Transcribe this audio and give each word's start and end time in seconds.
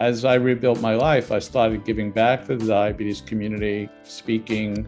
as 0.00 0.24
I 0.24 0.34
rebuilt 0.34 0.80
my 0.80 0.94
life, 0.94 1.32
I 1.32 1.38
started 1.38 1.84
giving 1.84 2.10
back 2.10 2.46
to 2.46 2.56
the 2.56 2.66
diabetes 2.66 3.20
community, 3.20 3.88
speaking 4.02 4.86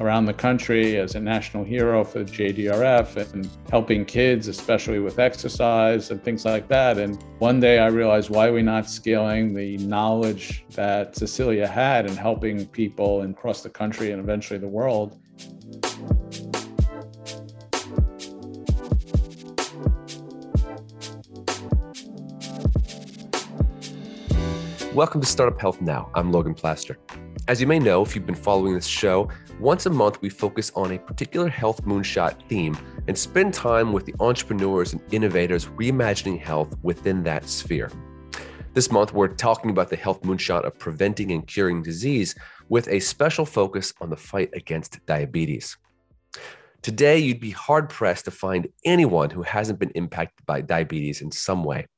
around 0.00 0.24
the 0.24 0.34
country 0.34 0.98
as 0.98 1.14
a 1.14 1.20
national 1.20 1.64
hero 1.64 2.04
for 2.04 2.24
JDRF 2.24 3.32
and 3.32 3.48
helping 3.70 4.04
kids, 4.04 4.48
especially 4.48 4.98
with 4.98 5.18
exercise 5.18 6.10
and 6.10 6.22
things 6.22 6.44
like 6.44 6.68
that. 6.68 6.98
And 6.98 7.22
one 7.38 7.60
day 7.60 7.78
I 7.78 7.86
realized 7.86 8.28
why 8.28 8.48
are 8.48 8.52
we 8.52 8.62
not 8.62 8.88
scaling 8.90 9.54
the 9.54 9.78
knowledge 9.78 10.64
that 10.70 11.14
Cecilia 11.14 11.66
had 11.66 12.06
in 12.06 12.16
helping 12.16 12.66
people 12.66 13.22
across 13.22 13.62
the 13.62 13.70
country 13.70 14.10
and 14.10 14.20
eventually 14.20 14.58
the 14.58 14.68
world. 14.68 15.20
Welcome 24.94 25.20
to 25.22 25.26
Startup 25.26 25.60
Health 25.60 25.80
Now. 25.80 26.08
I'm 26.14 26.30
Logan 26.30 26.54
Plaster. 26.54 26.96
As 27.48 27.60
you 27.60 27.66
may 27.66 27.80
know, 27.80 28.00
if 28.02 28.14
you've 28.14 28.26
been 28.26 28.36
following 28.36 28.74
this 28.74 28.86
show, 28.86 29.28
once 29.58 29.86
a 29.86 29.90
month 29.90 30.22
we 30.22 30.28
focus 30.28 30.70
on 30.76 30.92
a 30.92 31.00
particular 31.00 31.48
health 31.48 31.84
moonshot 31.84 32.48
theme 32.48 32.78
and 33.08 33.18
spend 33.18 33.52
time 33.54 33.92
with 33.92 34.06
the 34.06 34.14
entrepreneurs 34.20 34.92
and 34.92 35.02
innovators 35.12 35.66
reimagining 35.66 36.40
health 36.40 36.78
within 36.84 37.24
that 37.24 37.48
sphere. 37.48 37.90
This 38.72 38.92
month, 38.92 39.12
we're 39.12 39.26
talking 39.26 39.72
about 39.72 39.90
the 39.90 39.96
health 39.96 40.22
moonshot 40.22 40.62
of 40.62 40.78
preventing 40.78 41.32
and 41.32 41.44
curing 41.44 41.82
disease 41.82 42.36
with 42.68 42.86
a 42.86 43.00
special 43.00 43.44
focus 43.44 43.92
on 44.00 44.10
the 44.10 44.16
fight 44.16 44.50
against 44.52 45.04
diabetes. 45.06 45.76
Today, 46.82 47.18
you'd 47.18 47.40
be 47.40 47.50
hard 47.50 47.88
pressed 47.88 48.26
to 48.26 48.30
find 48.30 48.68
anyone 48.84 49.30
who 49.30 49.42
hasn't 49.42 49.80
been 49.80 49.90
impacted 49.96 50.46
by 50.46 50.60
diabetes 50.60 51.20
in 51.20 51.32
some 51.32 51.64
way. 51.64 51.88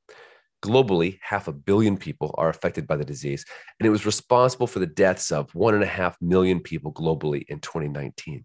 Globally, 0.67 1.21
half 1.23 1.47
a 1.47 1.53
billion 1.53 1.97
people 1.97 2.35
are 2.37 2.49
affected 2.49 2.89
by 2.89 2.97
the 2.97 3.05
disease, 3.05 3.45
and 3.79 3.87
it 3.87 3.91
was 3.91 4.05
responsible 4.05 4.67
for 4.67 4.81
the 4.81 4.87
deaths 4.87 5.31
of 5.31 5.55
one 5.55 5.75
and 5.75 5.85
a 5.85 5.87
half 5.87 6.17
million 6.21 6.59
people 6.59 6.93
globally 6.93 7.45
in 7.47 7.61
2019. 7.61 8.45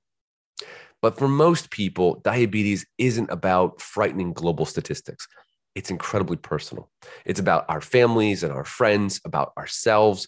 But 1.01 1.17
for 1.17 1.27
most 1.27 1.71
people, 1.71 2.21
diabetes 2.23 2.85
isn't 2.99 3.31
about 3.31 3.81
frightening 3.81 4.33
global 4.33 4.65
statistics. 4.67 5.27
It's 5.73 5.89
incredibly 5.89 6.37
personal. 6.37 6.91
It's 7.25 7.39
about 7.39 7.65
our 7.69 7.81
families 7.81 8.43
and 8.43 8.53
our 8.53 8.65
friends, 8.65 9.19
about 9.25 9.53
ourselves. 9.57 10.27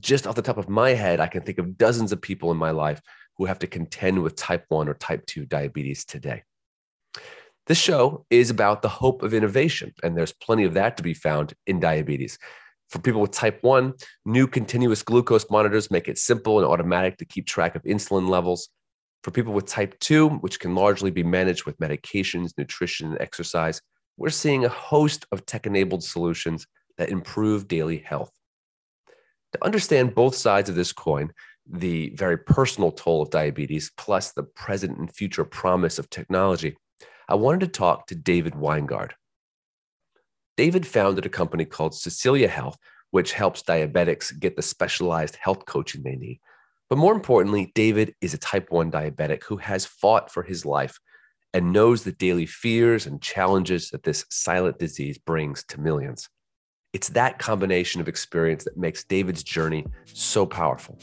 Just 0.00 0.26
off 0.26 0.34
the 0.34 0.42
top 0.42 0.58
of 0.58 0.68
my 0.68 0.90
head, 0.90 1.20
I 1.20 1.28
can 1.28 1.42
think 1.42 1.58
of 1.58 1.78
dozens 1.78 2.10
of 2.10 2.20
people 2.20 2.50
in 2.50 2.56
my 2.56 2.72
life 2.72 3.00
who 3.36 3.44
have 3.44 3.60
to 3.60 3.68
contend 3.68 4.20
with 4.20 4.34
type 4.34 4.64
1 4.70 4.88
or 4.88 4.94
type 4.94 5.24
2 5.26 5.46
diabetes 5.46 6.04
today. 6.04 6.42
This 7.72 7.78
show 7.78 8.26
is 8.28 8.50
about 8.50 8.82
the 8.82 8.90
hope 8.90 9.22
of 9.22 9.32
innovation, 9.32 9.94
and 10.02 10.14
there's 10.14 10.34
plenty 10.34 10.64
of 10.64 10.74
that 10.74 10.98
to 10.98 11.02
be 11.02 11.14
found 11.14 11.54
in 11.66 11.80
diabetes. 11.80 12.38
For 12.90 12.98
people 12.98 13.22
with 13.22 13.30
type 13.30 13.62
1, 13.62 13.94
new 14.26 14.46
continuous 14.46 15.02
glucose 15.02 15.46
monitors 15.48 15.90
make 15.90 16.06
it 16.06 16.18
simple 16.18 16.58
and 16.58 16.68
automatic 16.68 17.16
to 17.16 17.24
keep 17.24 17.46
track 17.46 17.74
of 17.74 17.82
insulin 17.84 18.28
levels. 18.28 18.68
For 19.24 19.30
people 19.30 19.54
with 19.54 19.64
type 19.64 19.98
2, 20.00 20.28
which 20.28 20.60
can 20.60 20.74
largely 20.74 21.10
be 21.10 21.22
managed 21.22 21.64
with 21.64 21.78
medications, 21.78 22.50
nutrition, 22.58 23.12
and 23.12 23.20
exercise, 23.22 23.80
we're 24.18 24.28
seeing 24.28 24.66
a 24.66 24.68
host 24.68 25.24
of 25.32 25.46
tech 25.46 25.66
enabled 25.66 26.04
solutions 26.04 26.66
that 26.98 27.08
improve 27.08 27.68
daily 27.68 28.04
health. 28.04 28.32
To 29.52 29.64
understand 29.64 30.14
both 30.14 30.34
sides 30.34 30.68
of 30.68 30.74
this 30.74 30.92
coin, 30.92 31.32
the 31.66 32.10
very 32.16 32.36
personal 32.36 32.92
toll 32.92 33.22
of 33.22 33.30
diabetes, 33.30 33.90
plus 33.96 34.32
the 34.32 34.42
present 34.42 34.98
and 34.98 35.10
future 35.10 35.46
promise 35.46 35.98
of 35.98 36.10
technology, 36.10 36.76
I 37.28 37.34
wanted 37.34 37.60
to 37.60 37.68
talk 37.68 38.06
to 38.06 38.14
David 38.14 38.54
Weingard. 38.54 39.12
David 40.56 40.86
founded 40.86 41.24
a 41.26 41.30
company 41.30 41.64
called 41.64 41.94
Cecilia 41.94 42.48
Health, 42.48 42.76
which 43.10 43.32
helps 43.32 43.62
diabetics 43.62 44.38
get 44.38 44.56
the 44.56 44.62
specialized 44.62 45.36
health 45.36 45.64
coaching 45.66 46.02
they 46.02 46.16
need. 46.16 46.40
But 46.88 46.98
more 46.98 47.14
importantly, 47.14 47.72
David 47.74 48.14
is 48.20 48.34
a 48.34 48.38
type 48.38 48.70
1 48.70 48.90
diabetic 48.90 49.44
who 49.44 49.56
has 49.56 49.86
fought 49.86 50.30
for 50.30 50.42
his 50.42 50.66
life 50.66 50.98
and 51.54 51.72
knows 51.72 52.04
the 52.04 52.12
daily 52.12 52.46
fears 52.46 53.06
and 53.06 53.20
challenges 53.20 53.90
that 53.90 54.02
this 54.02 54.24
silent 54.30 54.78
disease 54.78 55.18
brings 55.18 55.64
to 55.64 55.80
millions. 55.80 56.28
It's 56.92 57.08
that 57.10 57.38
combination 57.38 58.00
of 58.00 58.08
experience 58.08 58.64
that 58.64 58.76
makes 58.76 59.04
David's 59.04 59.42
journey 59.42 59.86
so 60.04 60.44
powerful. 60.44 60.98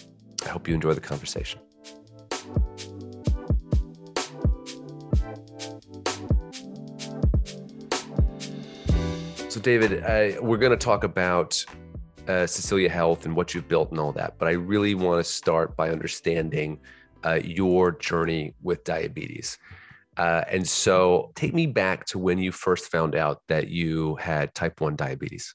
I 0.46 0.50
hope 0.50 0.68
you 0.68 0.75
enjoy 0.75 0.94
the 0.94 1.01
conversation. 1.01 1.59
So, 9.59 9.64
David, 9.64 10.03
uh, 10.06 10.42
we're 10.42 10.56
going 10.56 10.72
to 10.72 10.78
talk 10.78 11.03
about 11.03 11.66
uh, 12.30 12.47
Cecilia 12.47 12.88
Health 12.88 13.25
and 13.25 13.36
what 13.36 13.53
you've 13.53 13.68
built 13.68 13.92
and 13.92 14.00
all 14.00 14.14
that, 14.14 14.36
but 14.38 14.47
I 14.47 14.52
really 14.52 14.96
want 14.96 15.20
to 15.20 15.30
start 15.30 15.75
by 15.75 15.90
understanding 15.90 16.80
uh, 17.25 17.42
your 17.44 17.92
journey 17.92 18.53
with 18.62 18.86
diabetes. 18.86 19.58
Uh, 20.16 20.46
and 20.48 20.66
so, 20.66 21.34
take 21.36 21.53
me 21.53 21.68
back 21.68 22.06
to 22.06 22.19
when 22.19 22.40
you 22.40 22.53
first 22.53 22.90
found 22.90 23.16
out 23.16 23.42
that 23.50 23.68
you 23.68 24.16
had 24.16 24.56
type 24.56 24.80
1 24.80 24.96
diabetes. 24.96 25.53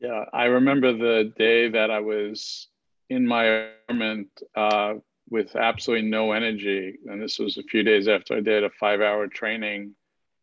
Yeah, 0.00 0.24
I 0.32 0.44
remember 0.44 0.94
the 0.94 1.30
day 1.36 1.68
that 1.68 1.90
I 1.90 2.00
was 2.00 2.68
in 3.10 3.26
my 3.26 3.44
apartment 3.44 4.30
uh, 4.56 4.94
with 5.28 5.54
absolutely 5.56 6.08
no 6.08 6.32
energy. 6.32 6.94
And 7.04 7.20
this 7.20 7.38
was 7.38 7.58
a 7.58 7.64
few 7.64 7.82
days 7.82 8.08
after 8.08 8.34
I 8.34 8.40
did 8.40 8.64
a 8.64 8.70
five 8.70 9.02
hour 9.02 9.26
training 9.26 9.94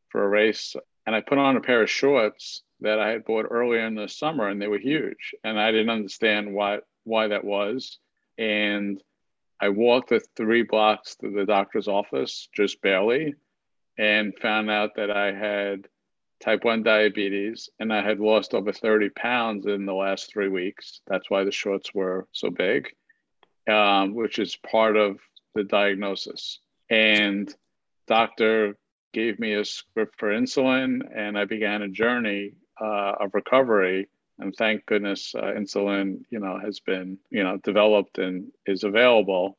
for 0.10 0.24
a 0.24 0.30
race 0.30 0.76
and 1.06 1.16
I 1.16 1.22
put 1.22 1.38
on 1.38 1.58
a 1.58 1.62
pair 1.62 1.82
of 1.82 1.90
shorts 1.90 2.64
that 2.82 3.00
I 3.00 3.10
had 3.10 3.26
bought 3.26 3.48
earlier 3.50 3.86
in 3.86 3.96
the 3.96 4.08
summer, 4.08 4.48
and 4.48 4.62
they 4.62 4.68
were 4.68 4.80
huge, 4.80 5.36
and 5.44 5.60
I 5.60 5.72
didn't 5.72 5.90
understand 5.90 6.54
why 6.54 6.80
why 7.04 7.28
that 7.28 7.44
was. 7.44 7.98
And 8.38 9.02
I 9.60 9.70
walked 9.70 10.10
the 10.10 10.22
three 10.36 10.64
blocks 10.64 11.16
to 11.18 11.30
the 11.30 11.46
doctor's 11.46 11.88
office, 11.88 12.48
just 12.54 12.82
barely, 12.82 13.36
and 13.98 14.38
found 14.40 14.72
out 14.72 14.96
that 14.96 15.12
I 15.12 15.32
had 15.32 15.88
type 16.42 16.64
1 16.64 16.82
diabetes 16.82 17.70
and 17.80 17.94
I 17.94 18.02
had 18.02 18.20
lost 18.20 18.56
over 18.56 18.72
30 18.72 19.10
pounds 19.10 19.68
in 19.68 19.86
the 19.86 19.94
last 19.94 20.32
three 20.32 20.50
weeks. 20.50 21.02
That's 21.08 21.30
why 21.30 21.44
the 21.44 21.52
shorts 21.52 21.94
were 21.94 22.28
so 22.32 22.50
big, 22.50 22.90
um, 23.70 24.16
which 24.16 24.40
is 24.40 24.56
part 24.56 24.98
of 24.98 25.20
the 25.54 25.64
diagnosis. 25.64 26.60
And 26.90 27.54
doctor 28.08 28.76
gave 29.14 29.40
me 29.40 29.54
a 29.54 29.66
script 29.66 30.20
for 30.20 30.30
insulin, 30.30 31.02
and 31.16 31.38
I 31.38 31.46
began 31.46 31.82
a 31.82 31.90
journey 31.90 32.54
uh, 32.80 33.14
of 33.20 33.34
recovery. 33.34 34.10
And 34.40 34.56
thank 34.56 34.86
goodness, 34.86 35.36
uh, 35.36 35.54
insulin, 35.56 36.22
you 36.30 36.40
know, 36.40 36.60
has 36.60 36.80
been, 36.80 37.20
you 37.30 37.44
know, 37.44 37.58
developed 37.58 38.18
and 38.18 38.52
is 38.66 38.84
available. 38.84 39.58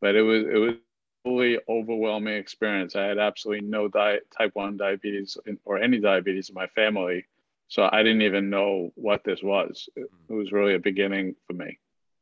But 0.00 0.16
it 0.16 0.22
was 0.22 0.44
it 0.44 0.58
was 0.58 0.74
fully 1.24 1.58
overwhelming 1.68 2.36
experience. 2.36 2.96
I 2.96 3.04
had 3.04 3.18
absolutely 3.18 3.66
no 3.66 3.88
diet, 3.88 4.26
type 4.36 4.50
one 4.54 4.76
diabetes 4.76 5.38
or 5.64 5.78
any 5.78 5.98
diabetes 5.98 6.50
in 6.50 6.54
my 6.54 6.66
family, 6.68 7.26
so 7.68 7.88
I 7.90 8.02
didn't 8.02 8.22
even 8.22 8.50
know 8.50 8.90
what 8.94 9.24
this 9.24 9.42
was. 9.42 9.88
It, 9.96 10.10
it 10.28 10.32
was 10.32 10.52
really 10.52 10.74
a 10.74 10.78
beginning 10.78 11.36
for 11.46 11.54
me. 11.54 11.78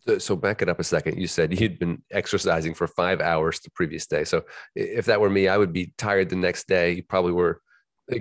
So, 0.06 0.18
so 0.18 0.36
back 0.36 0.62
it 0.62 0.68
up 0.68 0.80
a 0.80 0.84
second. 0.84 1.18
You 1.18 1.26
said 1.26 1.58
you'd 1.58 1.78
been 1.78 2.02
exercising 2.10 2.74
for 2.74 2.86
five 2.86 3.20
hours 3.20 3.60
the 3.60 3.70
previous 3.70 4.06
day. 4.06 4.24
So 4.24 4.44
if 4.74 5.06
that 5.06 5.20
were 5.20 5.30
me, 5.30 5.48
I 5.48 5.58
would 5.58 5.72
be 5.72 5.92
tired 5.98 6.28
the 6.28 6.36
next 6.36 6.68
day. 6.68 6.92
You 6.92 7.02
probably 7.02 7.32
were 7.32 7.60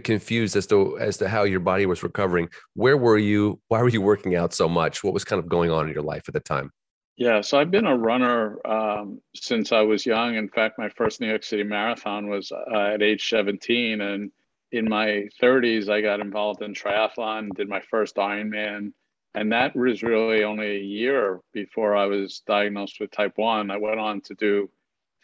confused 0.03 0.55
as 0.55 0.67
to 0.67 0.97
as 0.99 1.17
to 1.17 1.27
how 1.27 1.43
your 1.43 1.59
body 1.59 1.85
was 1.85 2.03
recovering. 2.03 2.49
Where 2.75 2.97
were 2.97 3.17
you? 3.17 3.59
Why 3.67 3.81
were 3.81 3.89
you 3.89 4.01
working 4.01 4.35
out 4.35 4.53
so 4.53 4.69
much? 4.69 5.03
What 5.03 5.13
was 5.13 5.23
kind 5.23 5.39
of 5.39 5.49
going 5.49 5.71
on 5.71 5.87
in 5.87 5.93
your 5.93 6.03
life 6.03 6.23
at 6.27 6.33
the 6.33 6.39
time? 6.39 6.71
Yeah, 7.17 7.41
so 7.41 7.59
I've 7.59 7.71
been 7.71 7.85
a 7.85 7.97
runner 7.97 8.57
um, 8.65 9.21
since 9.35 9.71
I 9.71 9.81
was 9.81 10.05
young. 10.05 10.35
In 10.35 10.49
fact, 10.49 10.79
my 10.79 10.89
first 10.89 11.21
New 11.21 11.27
York 11.27 11.43
City 11.43 11.63
Marathon 11.63 12.29
was 12.29 12.51
uh, 12.51 12.93
at 12.93 13.03
age 13.03 13.29
17, 13.29 14.01
and 14.01 14.31
in 14.71 14.89
my 14.89 15.27
30s, 15.41 15.89
I 15.89 16.01
got 16.01 16.19
involved 16.19 16.61
in 16.61 16.73
triathlon, 16.73 17.49
did 17.53 17.67
my 17.67 17.81
first 17.81 18.15
Ironman 18.15 18.93
and 19.33 19.51
that 19.51 19.75
was 19.75 20.03
really 20.03 20.43
only 20.43 20.77
a 20.77 20.79
year 20.79 21.39
before 21.53 21.95
I 21.95 22.05
was 22.05 22.41
diagnosed 22.45 22.99
with 22.99 23.11
type 23.11 23.33
one. 23.37 23.71
I 23.71 23.77
went 23.77 23.99
on 23.99 24.21
to 24.21 24.35
do 24.35 24.69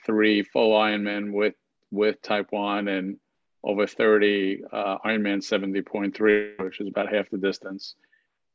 three 0.05 0.43
full 0.43 0.73
Ironman 0.73 1.33
with 1.33 1.55
with 1.91 2.21
type 2.21 2.47
one 2.51 2.87
and 2.87 3.17
over 3.63 3.87
30 3.87 4.63
uh, 4.71 4.97
Ironman 5.05 5.39
70.3, 5.39 6.63
which 6.63 6.79
is 6.79 6.87
about 6.87 7.13
half 7.13 7.29
the 7.29 7.37
distance. 7.37 7.95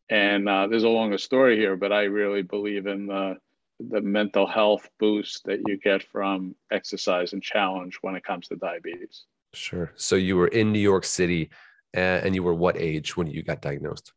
And 0.08 0.48
uh, 0.48 0.66
there's 0.68 0.84
a 0.84 0.88
longer 0.88 1.18
story 1.18 1.56
here, 1.56 1.76
but 1.76 1.92
I 1.92 2.04
really 2.04 2.42
believe 2.42 2.86
in 2.86 3.06
the 3.06 3.36
the 3.90 4.00
mental 4.00 4.46
health 4.46 4.88
boost 5.00 5.44
that 5.44 5.60
you 5.66 5.76
get 5.76 6.04
from 6.04 6.54
exercise 6.70 7.32
and 7.32 7.42
challenge 7.42 7.98
when 8.00 8.14
it 8.14 8.22
comes 8.22 8.46
to 8.46 8.56
diabetes. 8.56 9.24
Sure. 9.54 9.92
So 9.96 10.14
you 10.14 10.36
were 10.36 10.48
in 10.48 10.72
New 10.72 10.78
York 10.78 11.04
City, 11.04 11.50
and 11.92 12.34
you 12.34 12.42
were 12.42 12.54
what 12.54 12.76
age 12.76 13.16
when 13.16 13.26
you 13.26 13.42
got 13.42 13.60
diagnosed? 13.60 14.12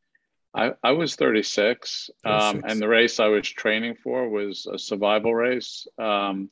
I, 0.56 0.72
I 0.84 0.92
was 0.94 1.16
36, 1.16 2.10
36. 2.24 2.56
Um, 2.56 2.70
and 2.70 2.82
the 2.82 2.88
race 2.88 3.20
I 3.20 3.28
was 3.28 3.48
training 3.48 3.96
for 4.02 4.30
was 4.30 4.68
a 4.72 4.80
survival 4.80 5.36
race, 5.36 5.86
um, 5.98 6.50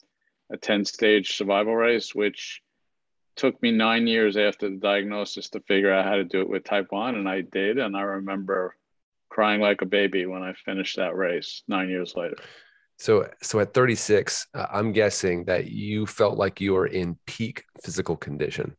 a 0.52 0.58
10 0.58 0.84
stage 0.86 1.38
survival 1.38 1.76
race, 1.76 2.14
which 2.14 2.62
took 3.36 3.62
me 3.64 3.72
nine 3.72 4.06
years 4.06 4.36
after 4.36 4.70
the 4.70 4.76
diagnosis 4.76 5.50
to 5.50 5.62
figure 5.62 5.92
out 5.92 6.06
how 6.06 6.16
to 6.16 6.26
do 6.26 6.42
it 6.42 6.50
with 6.50 6.66
type 6.66 6.88
1. 6.90 7.16
And 7.16 7.30
I 7.30 7.42
did. 7.42 7.80
And 7.80 7.96
I 7.96 8.02
remember 8.02 8.76
crying 9.30 9.62
like 9.62 9.82
a 9.82 9.86
baby 9.86 10.26
when 10.26 10.44
I 10.44 10.54
finished 10.54 10.98
that 10.98 11.16
race 11.16 11.64
nine 11.68 11.90
years 11.90 12.14
later. 12.16 12.36
So, 13.00 13.30
so 13.42 13.60
at 13.60 13.74
36, 13.74 14.48
uh, 14.54 14.68
I'm 14.72 14.92
guessing 14.92 15.46
that 15.46 15.72
you 15.72 16.06
felt 16.06 16.38
like 16.38 16.62
you 16.62 16.74
were 16.74 16.88
in 16.88 17.18
peak 17.26 17.64
physical 17.82 18.18
condition. 18.18 18.76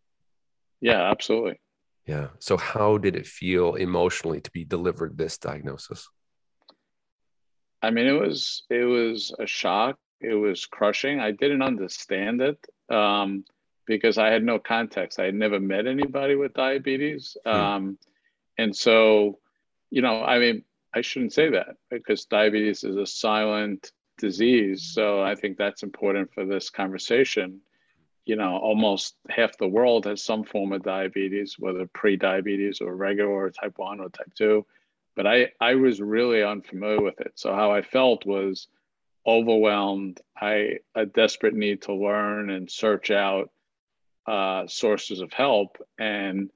Yeah, 0.81 1.11
absolutely. 1.11 1.59
Yeah. 2.06 2.29
So, 2.39 2.56
how 2.56 2.99
did 2.99 3.17
it 3.17 3.27
feel 3.27 3.75
emotionally 3.75 4.41
to 4.41 4.51
be 4.51 4.65
delivered 4.65 5.17
this 5.17 5.39
diagnosis? 5.39 6.09
I 7.83 7.91
mean, 7.91 8.06
it 8.06 8.19
was 8.19 8.65
it 8.71 8.85
was 8.85 9.35
a 9.39 9.47
shock. 9.47 9.99
It 10.21 10.35
was 10.35 10.67
crushing. 10.67 11.21
I 11.21 11.33
didn't 11.33 11.62
understand 11.62 12.41
it 12.41 12.59
um, 12.89 13.45
because 13.87 14.19
I 14.19 14.29
had 14.29 14.43
no 14.43 14.59
context. 14.59 15.19
I 15.19 15.25
had 15.25 15.35
never 15.35 15.61
met 15.61 15.87
anybody 15.87 16.35
with 16.35 16.55
diabetes, 16.55 17.37
hmm. 17.45 17.51
um, 17.51 17.99
and 18.56 18.75
so, 18.75 19.39
you 19.91 20.03
know, 20.03 20.23
I 20.23 20.39
mean, 20.39 20.65
I 20.95 21.01
shouldn't 21.01 21.33
say 21.33 21.51
that 21.51 21.77
because 21.91 22.25
diabetes 22.27 22.85
is 22.85 22.97
a 22.97 23.06
silent 23.06 23.91
disease. 24.19 24.93
So 24.95 25.23
I 25.23 25.35
think 25.35 25.59
that's 25.59 25.83
important 25.83 26.33
for 26.33 26.45
this 26.45 26.71
conversation. 26.71 27.61
You 28.26 28.37
know, 28.37 28.56
almost 28.56 29.17
half 29.29 29.59
the 29.59 29.69
world 29.69 30.06
has 30.06 30.23
some 30.23 30.44
form 30.44 30.73
of 30.73 30.82
diabetes, 30.82 31.56
whether 31.59 31.87
pre-diabetes 31.87 32.81
or 32.81 32.94
regular 32.94 33.31
or 33.31 33.50
type 33.50 33.75
one 33.76 34.00
or 34.00 34.09
type 34.09 34.32
two. 34.35 34.65
But 35.15 35.26
I, 35.26 35.53
I 35.61 35.75
was 35.75 36.00
really 36.00 36.43
unfamiliar 36.43 37.00
with 37.03 37.21
it. 37.21 37.32
So 37.35 37.55
how 37.55 37.73
I 37.73 37.82
felt 37.82 38.26
was 38.26 38.67
overwhelmed. 39.26 40.21
I 40.37 40.79
a 40.94 41.06
desperate 41.06 41.55
need 41.55 41.82
to 41.82 41.94
learn 41.94 42.50
and 42.50 42.71
search 42.71 43.11
out 43.11 43.50
uh, 44.27 44.67
sources 44.67 45.20
of 45.20 45.32
help. 45.32 45.79
And 45.99 46.50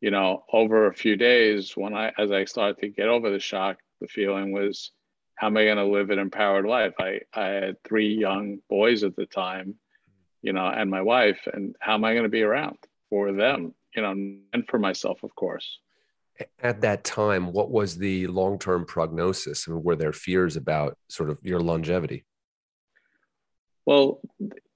you 0.00 0.10
know, 0.10 0.44
over 0.52 0.86
a 0.86 0.94
few 0.94 1.16
days, 1.16 1.76
when 1.76 1.94
I 1.94 2.12
as 2.18 2.30
I 2.30 2.44
started 2.44 2.80
to 2.80 2.88
get 2.88 3.08
over 3.08 3.30
the 3.30 3.40
shock, 3.40 3.78
the 4.00 4.08
feeling 4.08 4.52
was 4.52 4.90
how 5.36 5.48
am 5.48 5.56
I 5.56 5.64
going 5.64 5.76
to 5.76 5.84
live 5.84 6.10
an 6.10 6.18
empowered 6.18 6.66
life? 6.66 6.94
I, 6.98 7.20
I 7.34 7.46
had 7.46 7.82
three 7.84 8.14
young 8.14 8.58
boys 8.70 9.04
at 9.04 9.16
the 9.16 9.26
time, 9.26 9.74
you 10.42 10.52
know, 10.52 10.66
and 10.66 10.90
my 10.90 11.02
wife, 11.02 11.40
and 11.52 11.74
how 11.80 11.94
am 11.94 12.04
I 12.04 12.12
going 12.12 12.24
to 12.24 12.28
be 12.28 12.42
around 12.42 12.78
for 13.10 13.32
them, 13.32 13.74
you 13.94 14.02
know, 14.02 14.10
and 14.10 14.68
for 14.68 14.78
myself, 14.78 15.22
of 15.22 15.34
course. 15.34 15.78
At 16.62 16.82
that 16.82 17.02
time, 17.02 17.52
what 17.52 17.70
was 17.70 17.96
the 17.96 18.26
long 18.26 18.58
term 18.58 18.84
prognosis? 18.84 19.66
I 19.66 19.72
mean, 19.72 19.82
were 19.82 19.96
there 19.96 20.12
fears 20.12 20.56
about 20.56 20.98
sort 21.08 21.30
of 21.30 21.38
your 21.42 21.60
longevity? 21.60 22.24
Well, 23.86 24.20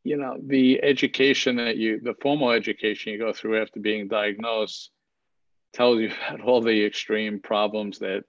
you 0.03 0.17
know, 0.17 0.39
the 0.43 0.83
education 0.83 1.57
that 1.57 1.77
you, 1.77 2.01
the 2.01 2.15
formal 2.23 2.51
education 2.51 3.13
you 3.13 3.19
go 3.19 3.33
through 3.33 3.61
after 3.61 3.81
being 3.81 4.09
diagnosed 4.09 4.91
tells 5.75 6.01
you 6.01 6.13
about 6.29 6.41
all 6.41 6.61
the 6.63 6.85
extreme 6.85 7.41
problems 7.41 7.99
that 7.99 8.25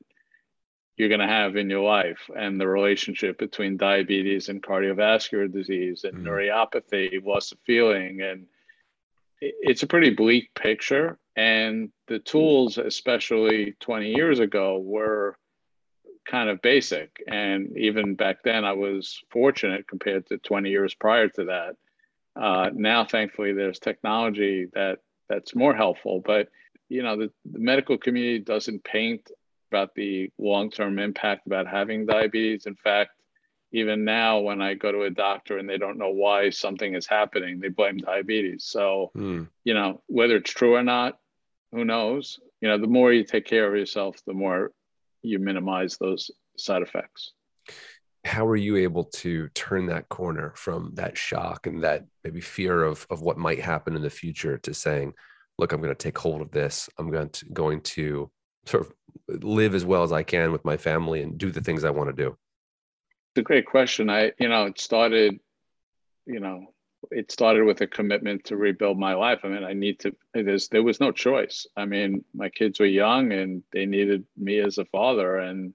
you're 1.01 1.09
going 1.09 1.19
to 1.19 1.27
have 1.27 1.55
in 1.55 1.67
your 1.67 1.81
life 1.81 2.29
and 2.37 2.61
the 2.61 2.67
relationship 2.67 3.39
between 3.39 3.75
diabetes 3.75 4.49
and 4.49 4.61
cardiovascular 4.61 5.51
disease 5.51 6.03
and 6.03 6.19
mm. 6.19 6.23
neuropathy, 6.23 7.25
loss 7.25 7.51
of 7.51 7.57
feeling. 7.65 8.21
And 8.21 8.45
it's 9.41 9.81
a 9.81 9.87
pretty 9.87 10.11
bleak 10.11 10.53
picture. 10.53 11.17
And 11.35 11.91
the 12.07 12.19
tools, 12.19 12.77
especially 12.77 13.73
20 13.79 14.11
years 14.11 14.37
ago, 14.37 14.77
were 14.77 15.39
kind 16.29 16.49
of 16.49 16.61
basic. 16.61 17.19
And 17.27 17.75
even 17.75 18.13
back 18.13 18.43
then, 18.43 18.63
I 18.63 18.73
was 18.73 19.19
fortunate 19.31 19.87
compared 19.87 20.27
to 20.27 20.37
20 20.37 20.69
years 20.69 20.93
prior 20.93 21.29
to 21.29 21.45
that. 21.45 21.77
Uh, 22.39 22.69
now, 22.75 23.05
thankfully, 23.05 23.53
there's 23.53 23.79
technology 23.79 24.67
that 24.75 24.99
that's 25.27 25.55
more 25.55 25.73
helpful. 25.73 26.21
But 26.23 26.49
you 26.89 27.01
know, 27.01 27.17
the, 27.17 27.31
the 27.51 27.59
medical 27.59 27.97
community 27.97 28.37
doesn't 28.37 28.83
paint 28.83 29.31
about 29.71 29.95
the 29.95 30.29
long-term 30.37 30.99
impact 30.99 31.47
about 31.47 31.67
having 31.67 32.05
diabetes. 32.05 32.65
In 32.65 32.75
fact, 32.75 33.11
even 33.71 34.03
now 34.03 34.39
when 34.39 34.61
I 34.61 34.73
go 34.73 34.91
to 34.91 35.03
a 35.03 35.09
doctor 35.09 35.57
and 35.57 35.69
they 35.69 35.77
don't 35.77 35.97
know 35.97 36.09
why 36.09 36.49
something 36.49 36.93
is 36.93 37.07
happening, 37.07 37.59
they 37.59 37.69
blame 37.69 37.97
diabetes. 37.97 38.65
So, 38.65 39.11
mm. 39.15 39.47
you 39.63 39.73
know, 39.73 40.01
whether 40.07 40.35
it's 40.35 40.51
true 40.51 40.75
or 40.75 40.83
not, 40.83 41.17
who 41.71 41.85
knows? 41.85 42.39
You 42.59 42.67
know, 42.67 42.77
the 42.77 42.87
more 42.87 43.13
you 43.13 43.23
take 43.23 43.45
care 43.45 43.67
of 43.67 43.77
yourself, 43.77 44.17
the 44.27 44.33
more 44.33 44.71
you 45.21 45.39
minimize 45.39 45.97
those 45.97 46.31
side 46.57 46.81
effects. 46.81 47.31
How 48.25 48.45
are 48.45 48.57
you 48.57 48.75
able 48.75 49.05
to 49.05 49.47
turn 49.49 49.87
that 49.87 50.09
corner 50.09 50.53
from 50.55 50.91
that 50.95 51.17
shock 51.17 51.65
and 51.65 51.83
that 51.83 52.05
maybe 52.23 52.41
fear 52.41 52.83
of, 52.83 53.07
of 53.09 53.21
what 53.21 53.37
might 53.37 53.61
happen 53.61 53.95
in 53.95 54.01
the 54.01 54.09
future 54.09 54.57
to 54.59 54.73
saying, 54.73 55.13
look, 55.57 55.71
I'm 55.71 55.81
going 55.81 55.95
to 55.95 56.03
take 56.03 56.17
hold 56.17 56.41
of 56.41 56.51
this. 56.51 56.89
I'm 56.97 57.09
going 57.09 57.29
to, 57.29 57.45
going 57.45 57.81
to 57.81 58.29
sort 58.65 58.85
of 58.85 58.93
live 59.41 59.75
as 59.75 59.85
well 59.85 60.03
as 60.03 60.11
I 60.11 60.23
can 60.23 60.51
with 60.51 60.65
my 60.65 60.77
family 60.77 61.21
and 61.21 61.37
do 61.37 61.51
the 61.51 61.61
things 61.61 61.83
I 61.83 61.89
want 61.89 62.09
to 62.09 62.23
do? 62.23 62.37
It's 63.33 63.39
a 63.39 63.43
great 63.43 63.65
question. 63.65 64.09
I, 64.09 64.31
you 64.39 64.49
know, 64.49 64.65
it 64.65 64.79
started, 64.79 65.39
you 66.25 66.39
know, 66.39 66.73
it 67.09 67.31
started 67.31 67.63
with 67.63 67.81
a 67.81 67.87
commitment 67.87 68.43
to 68.45 68.57
rebuild 68.57 68.99
my 68.99 69.13
life. 69.13 69.39
I 69.43 69.47
mean, 69.47 69.63
I 69.63 69.73
need 69.73 69.99
to, 70.01 70.15
there's, 70.33 70.67
there 70.67 70.83
was 70.83 70.99
no 70.99 71.11
choice. 71.11 71.65
I 71.75 71.85
mean, 71.85 72.23
my 72.33 72.49
kids 72.49 72.79
were 72.79 72.85
young 72.85 73.31
and 73.31 73.63
they 73.73 73.85
needed 73.85 74.25
me 74.37 74.59
as 74.59 74.77
a 74.77 74.85
father. 74.85 75.37
And, 75.37 75.73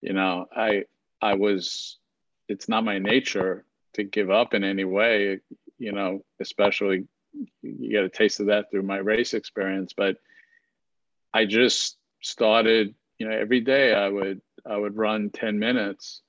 you 0.00 0.12
know, 0.12 0.46
I, 0.54 0.84
I 1.20 1.34
was, 1.34 1.98
it's 2.48 2.68
not 2.68 2.84
my 2.84 2.98
nature 2.98 3.64
to 3.94 4.04
give 4.04 4.30
up 4.30 4.54
in 4.54 4.64
any 4.64 4.84
way, 4.84 5.40
you 5.78 5.92
know, 5.92 6.24
especially 6.40 7.04
you 7.62 7.90
get 7.90 8.04
a 8.04 8.08
taste 8.08 8.40
of 8.40 8.46
that 8.46 8.70
through 8.70 8.82
my 8.82 8.98
race 8.98 9.34
experience. 9.34 9.92
But 9.94 10.16
I 11.34 11.44
just 11.44 11.96
started, 12.22 12.94
you 13.18 13.28
know, 13.28 13.36
every 13.36 13.60
day 13.60 13.94
I 13.94 14.08
would 14.08 14.40
I 14.64 14.76
would 14.76 14.96
run 14.96 15.30
10 15.30 15.58
minutes 15.58 16.22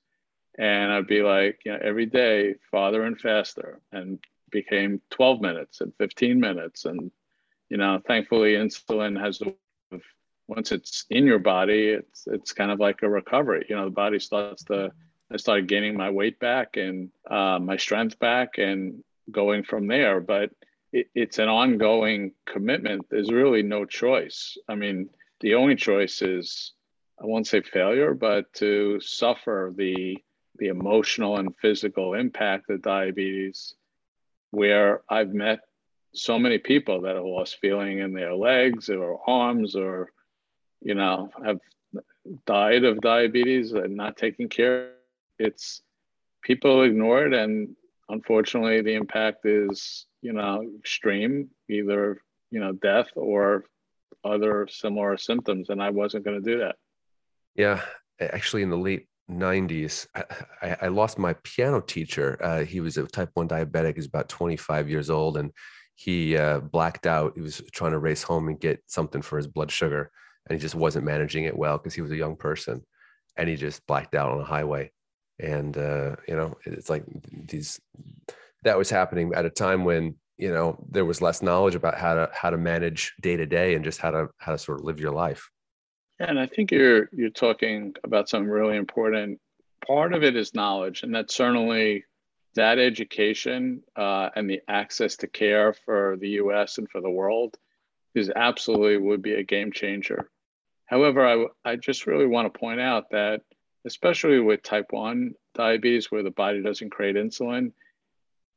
and 0.58 0.92
I'd 0.92 1.08
be 1.08 1.22
like, 1.22 1.60
you 1.66 1.72
know, 1.72 1.80
every 1.82 2.06
day 2.06 2.56
farther 2.72 3.04
and 3.04 3.20
faster 3.20 3.80
and 3.92 4.20
became 4.52 5.02
12 5.10 5.42
minutes 5.42 5.82
and 5.82 5.94
15 5.98 6.40
minutes. 6.40 6.86
And, 6.86 7.12
you 7.70 7.78
know, 7.78 8.00
thankfully 8.06 8.54
insulin 8.54 9.20
has 9.20 9.42
once 10.48 10.72
it's 10.72 11.06
in 11.10 11.26
your 11.26 11.40
body, 11.40 11.88
it's 11.88 12.28
it's 12.28 12.52
kind 12.52 12.72
of 12.72 12.80
like 12.80 13.02
a 13.02 13.10
recovery. 13.10 13.66
You 13.70 13.76
know, 13.76 13.86
the 13.86 13.92
body 13.92 14.20
starts 14.20 14.64
to 14.66 14.92
I 15.32 15.38
started 15.38 15.68
gaining 15.68 15.98
my 15.98 16.12
weight 16.12 16.40
back 16.40 16.78
and 16.78 17.10
uh, 17.30 17.60
my 17.60 17.78
strength 17.78 18.20
back 18.20 18.58
and 18.58 19.04
going 19.32 19.64
from 19.64 19.88
there. 19.88 20.20
But 20.20 20.52
it, 20.92 21.08
it's 21.16 21.40
an 21.40 21.50
ongoing 21.50 22.34
commitment. 22.46 23.08
There's 23.10 23.32
really 23.32 23.64
no 23.64 23.86
choice. 23.86 24.58
I 24.68 24.76
mean, 24.76 25.10
the 25.44 25.56
only 25.56 25.76
choice 25.76 26.22
is 26.22 26.72
I 27.22 27.26
won't 27.26 27.46
say 27.46 27.62
failure, 27.62 28.14
but 28.16 28.52
to 28.54 29.00
suffer 29.02 29.72
the 29.76 30.18
the 30.58 30.68
emotional 30.68 31.38
and 31.38 31.56
physical 31.58 32.14
impact 32.14 32.70
of 32.70 32.82
diabetes, 32.82 33.76
where 34.52 35.02
I've 35.10 35.34
met 35.34 35.60
so 36.14 36.40
many 36.40 36.60
people 36.60 37.02
that 37.02 37.16
have 37.16 37.26
lost 37.26 37.58
feeling 37.60 38.00
in 38.00 38.14
their 38.14 38.34
legs 38.34 38.90
or 38.90 39.20
arms 39.30 39.76
or 39.76 40.12
you 40.82 40.96
know 40.96 41.30
have 41.46 41.60
died 42.46 42.86
of 42.86 43.02
diabetes 43.02 43.74
and 43.74 43.96
not 43.96 44.16
taking 44.16 44.48
care. 44.48 44.92
It's 45.40 45.82
people 46.42 46.84
ignore 46.84 47.26
it 47.26 47.34
and 47.34 47.76
unfortunately 48.08 48.82
the 48.82 48.94
impact 48.94 49.46
is 49.46 50.06
you 50.22 50.32
know 50.32 50.66
extreme 50.80 51.50
either 51.70 52.22
you 52.50 52.60
know 52.62 52.72
death 52.72 53.10
or 53.16 53.66
other 54.24 54.68
similar 54.70 55.18
symptoms, 55.18 55.70
and 55.70 55.82
I 55.82 55.90
wasn't 55.90 56.26
going 56.26 56.42
to 56.42 56.52
do 56.52 56.60
that. 56.60 56.76
Yeah, 57.56 57.82
actually, 58.20 58.64
in 58.64 58.70
the 58.70 58.78
late 58.78 59.08
90s, 59.30 60.08
I, 60.62 60.78
I 60.82 60.88
lost 60.88 61.18
my 61.18 61.34
piano 61.44 61.82
teacher. 61.82 62.38
Uh, 62.42 62.64
he 62.64 62.80
was 62.80 62.98
a 62.98 63.08
type 63.08 63.30
1 63.34 63.48
diabetic. 63.48 63.96
He's 63.96 64.08
about 64.08 64.30
25 64.30 64.90
years 64.90 65.10
old, 65.10 65.38
and 65.38 65.52
he 65.96 66.38
uh, 66.38 66.60
blacked 66.60 67.06
out. 67.06 67.34
He 67.36 67.42
was 67.42 67.62
trying 67.72 67.92
to 67.92 68.00
race 68.00 68.24
home 68.24 68.48
and 68.48 68.60
get 68.60 68.82
something 68.88 69.22
for 69.22 69.38
his 69.38 69.48
blood 69.48 69.72
sugar, 69.72 70.12
and 70.48 70.58
he 70.58 70.62
just 70.62 70.76
wasn't 70.76 71.06
managing 71.06 71.46
it 71.46 71.58
well 71.58 71.78
because 71.78 71.94
he 71.94 72.02
was 72.02 72.12
a 72.12 72.18
young 72.18 72.36
person, 72.36 72.82
and 73.38 73.48
he 73.48 73.56
just 73.56 73.86
blacked 73.88 74.16
out 74.16 74.32
on 74.32 74.42
a 74.42 74.46
highway. 74.46 74.92
And 75.40 75.78
uh, 75.78 76.16
you 76.28 76.36
know, 76.36 76.56
it's 76.66 76.90
like 76.90 77.04
these 77.32 77.80
that 78.64 78.78
was 78.78 78.90
happening 78.90 79.34
at 79.36 79.46
a 79.46 79.50
time 79.50 79.84
when 79.84 80.16
you 80.38 80.52
know 80.52 80.84
there 80.90 81.06
was 81.06 81.22
less 81.22 81.42
knowledge 81.42 81.76
about 81.76 81.98
how 81.98 82.14
to 82.16 82.30
how 82.34 82.50
to 82.50 82.58
manage 82.58 83.14
day 83.22 83.38
to 83.38 83.46
day 83.46 83.76
and 83.76 83.84
just 83.84 84.00
how 84.00 84.12
to 84.12 84.28
how 84.38 84.52
to 84.52 84.58
sort 84.58 84.80
of 84.80 84.86
live 84.86 85.00
your 85.00 85.12
life. 85.12 85.50
Yeah, 86.20 86.30
and 86.30 86.40
i 86.40 86.48
think 86.48 86.72
you're 86.72 87.10
you're 87.12 87.30
talking 87.30 87.96
about 88.04 88.30
something 88.30 88.50
really 88.50 88.78
important. 88.78 89.40
Part 89.86 90.14
of 90.14 90.24
it 90.24 90.36
is 90.36 90.54
knowledge 90.54 91.04
and 91.04 91.14
that's 91.14 91.36
certainly 91.36 92.06
that 92.56 92.78
education 92.78 93.82
uh, 93.96 94.30
and 94.36 94.48
the 94.48 94.62
access 94.68 95.18
to 95.18 95.28
care 95.28 95.74
for 95.74 96.18
the 96.20 96.28
us 96.28 96.78
and 96.78 96.90
for 96.90 97.02
the 97.02 97.10
world 97.10 97.58
is 98.14 98.32
absolutely 98.36 98.98
would 98.98 99.22
be 99.22 99.34
a 99.34 99.44
game 99.44 99.72
changer. 99.72 100.30
However 100.86 101.26
i, 101.66 101.72
I 101.72 101.76
just 101.76 102.08
really 102.08 102.28
want 102.28 102.52
to 102.52 102.60
point 102.60 102.80
out 102.80 103.10
that 103.12 103.42
especially 103.86 104.40
with 104.40 104.64
type 104.64 104.88
1 104.92 105.34
diabetes 105.54 106.10
where 106.10 106.24
the 106.24 106.32
body 106.32 106.64
doesn't 106.64 106.92
create 106.92 107.16
insulin 107.16 107.74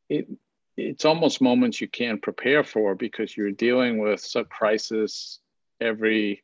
it, 0.08 0.28
it's 0.76 1.04
almost 1.04 1.40
moments 1.40 1.80
you 1.80 1.88
can't 1.88 2.20
prepare 2.22 2.62
for 2.62 2.94
because 2.94 3.36
you're 3.36 3.52
dealing 3.52 3.98
with 3.98 4.20
some 4.20 4.44
crisis 4.44 5.40
every 5.80 6.42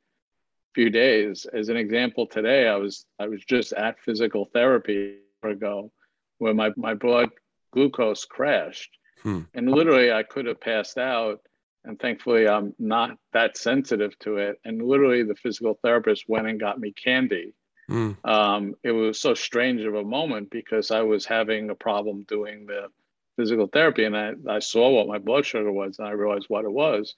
few 0.75 0.91
days. 0.91 1.47
As 1.53 1.69
an 1.69 1.77
example, 1.77 2.27
today 2.27 2.67
I 2.67 2.77
was 2.77 3.05
I 3.19 3.29
was 3.29 3.45
just 3.45 3.73
at 3.73 4.01
physical 4.01 4.47
therapy 4.47 5.19
ago 5.43 5.93
where 6.39 6.55
my, 6.55 6.71
my 6.77 6.95
blood 6.95 7.31
glucose 7.73 8.25
crashed. 8.25 8.91
Hmm. 9.23 9.41
And 9.55 9.71
literally 9.71 10.13
I 10.13 10.23
could 10.23 10.47
have 10.47 10.61
passed 10.61 10.99
out. 10.99 11.41
And 11.85 11.99
thankfully 11.99 12.49
I'm 12.49 12.75
not 12.79 13.19
that 13.33 13.57
sensitive 13.57 14.19
to 14.21 14.39
it. 14.39 14.61
And 14.65 14.81
literally 14.81 15.25
the 15.25 15.35
physical 15.35 15.79
therapist 15.83 16.29
went 16.29 16.47
and 16.47 16.61
got 16.61 16.79
me 16.79 16.93
candy. 16.93 17.55
Hmm. 17.89 18.13
Um, 18.25 18.75
it 18.83 18.93
was 18.93 19.21
so 19.21 19.35
strange 19.35 19.83
of 19.83 19.95
a 19.95 20.05
moment 20.05 20.51
because 20.51 20.91
I 20.91 21.03
was 21.03 21.27
having 21.27 21.71
a 21.71 21.75
problem 21.75 22.25
doing 22.29 22.67
the 22.67 22.89
physical 23.37 23.67
therapy 23.67 24.05
and 24.05 24.17
I, 24.17 24.33
I 24.49 24.59
saw 24.59 24.91
what 24.91 25.09
my 25.09 25.19
blood 25.19 25.47
sugar 25.47 25.73
was 25.73 25.99
and 25.99 26.09
I 26.09 26.13
realized 26.13 26.47
what 26.49 26.65
it 26.65 26.73
was. 26.73 27.15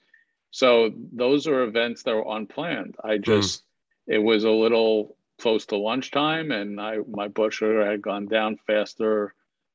So 0.51 0.91
those 1.11 1.47
are 1.47 1.63
events 1.63 2.03
that 2.03 2.15
were 2.15 2.35
unplanned. 2.35 2.95
I 3.03 3.17
hmm. 3.17 3.23
just, 3.23 3.61
mm. 3.61 4.15
it 4.15 4.19
was 4.19 4.43
a 4.43 4.51
little 4.51 5.17
close 5.39 5.65
to 5.67 5.77
lunchtime 5.77 6.51
and 6.51 6.79
I, 6.79 6.97
my 7.09 7.27
blood 7.27 7.53
sugar 7.53 7.85
had 7.85 8.01
gone 8.01 8.27
down 8.27 8.57
faster 8.65 9.33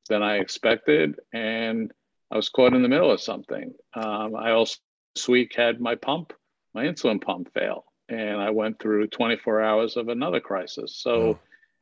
than 0.08 0.22
I 0.22 0.36
expected. 0.36 1.16
And 1.32 1.92
I 2.30 2.36
was 2.36 2.48
caught 2.48 2.74
in 2.74 2.82
the 2.82 2.88
middle 2.88 3.10
of 3.10 3.20
something. 3.20 3.74
Um, 3.94 4.34
I 4.36 4.52
also 4.52 4.76
this 5.14 5.28
week 5.28 5.54
had 5.56 5.80
my 5.80 5.96
pump, 5.96 6.32
my 6.74 6.84
insulin 6.84 7.20
pump 7.20 7.52
fail. 7.52 7.84
And 8.08 8.40
I 8.40 8.50
went 8.50 8.78
through 8.80 9.08
24 9.08 9.60
hours 9.60 9.96
of 9.96 10.08
another 10.08 10.40
crisis. 10.40 10.96
So 10.96 11.38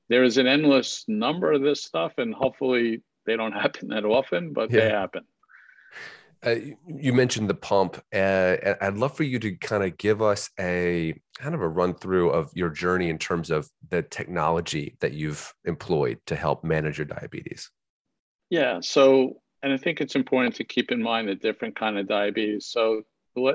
there 0.08 0.24
is 0.24 0.38
an 0.38 0.46
endless 0.46 1.04
number 1.08 1.52
of 1.52 1.62
this 1.62 1.82
stuff. 1.82 2.14
And 2.18 2.34
hopefully 2.34 3.02
they 3.28 3.36
don't 3.36 3.52
happen 3.64 3.88
that 3.88 4.04
often, 4.04 4.52
but 4.52 4.70
yeah. 4.70 4.80
they 4.80 4.90
happen. 4.90 5.24
Uh, 6.44 6.54
you 6.86 7.12
mentioned 7.12 7.50
the 7.50 7.54
pump. 7.54 8.00
Uh, 8.14 8.56
I'd 8.80 8.96
love 8.96 9.16
for 9.16 9.24
you 9.24 9.40
to 9.40 9.56
kind 9.56 9.82
of 9.82 9.96
give 9.96 10.22
us 10.22 10.50
a 10.58 11.20
kind 11.36 11.54
of 11.54 11.60
a 11.60 11.68
run 11.68 11.94
through 11.94 12.30
of 12.30 12.50
your 12.54 12.70
journey 12.70 13.10
in 13.10 13.18
terms 13.18 13.50
of 13.50 13.68
the 13.90 14.02
technology 14.02 14.96
that 15.00 15.14
you've 15.14 15.52
employed 15.64 16.18
to 16.26 16.36
help 16.36 16.62
manage 16.62 16.98
your 16.98 17.06
diabetes. 17.06 17.70
Yeah. 18.50 18.78
So, 18.80 19.40
and 19.64 19.72
I 19.72 19.78
think 19.78 20.00
it's 20.00 20.14
important 20.14 20.54
to 20.56 20.64
keep 20.64 20.92
in 20.92 21.02
mind 21.02 21.28
the 21.28 21.34
different 21.34 21.74
kind 21.74 21.98
of 21.98 22.06
diabetes. 22.06 22.66
So, 22.66 23.02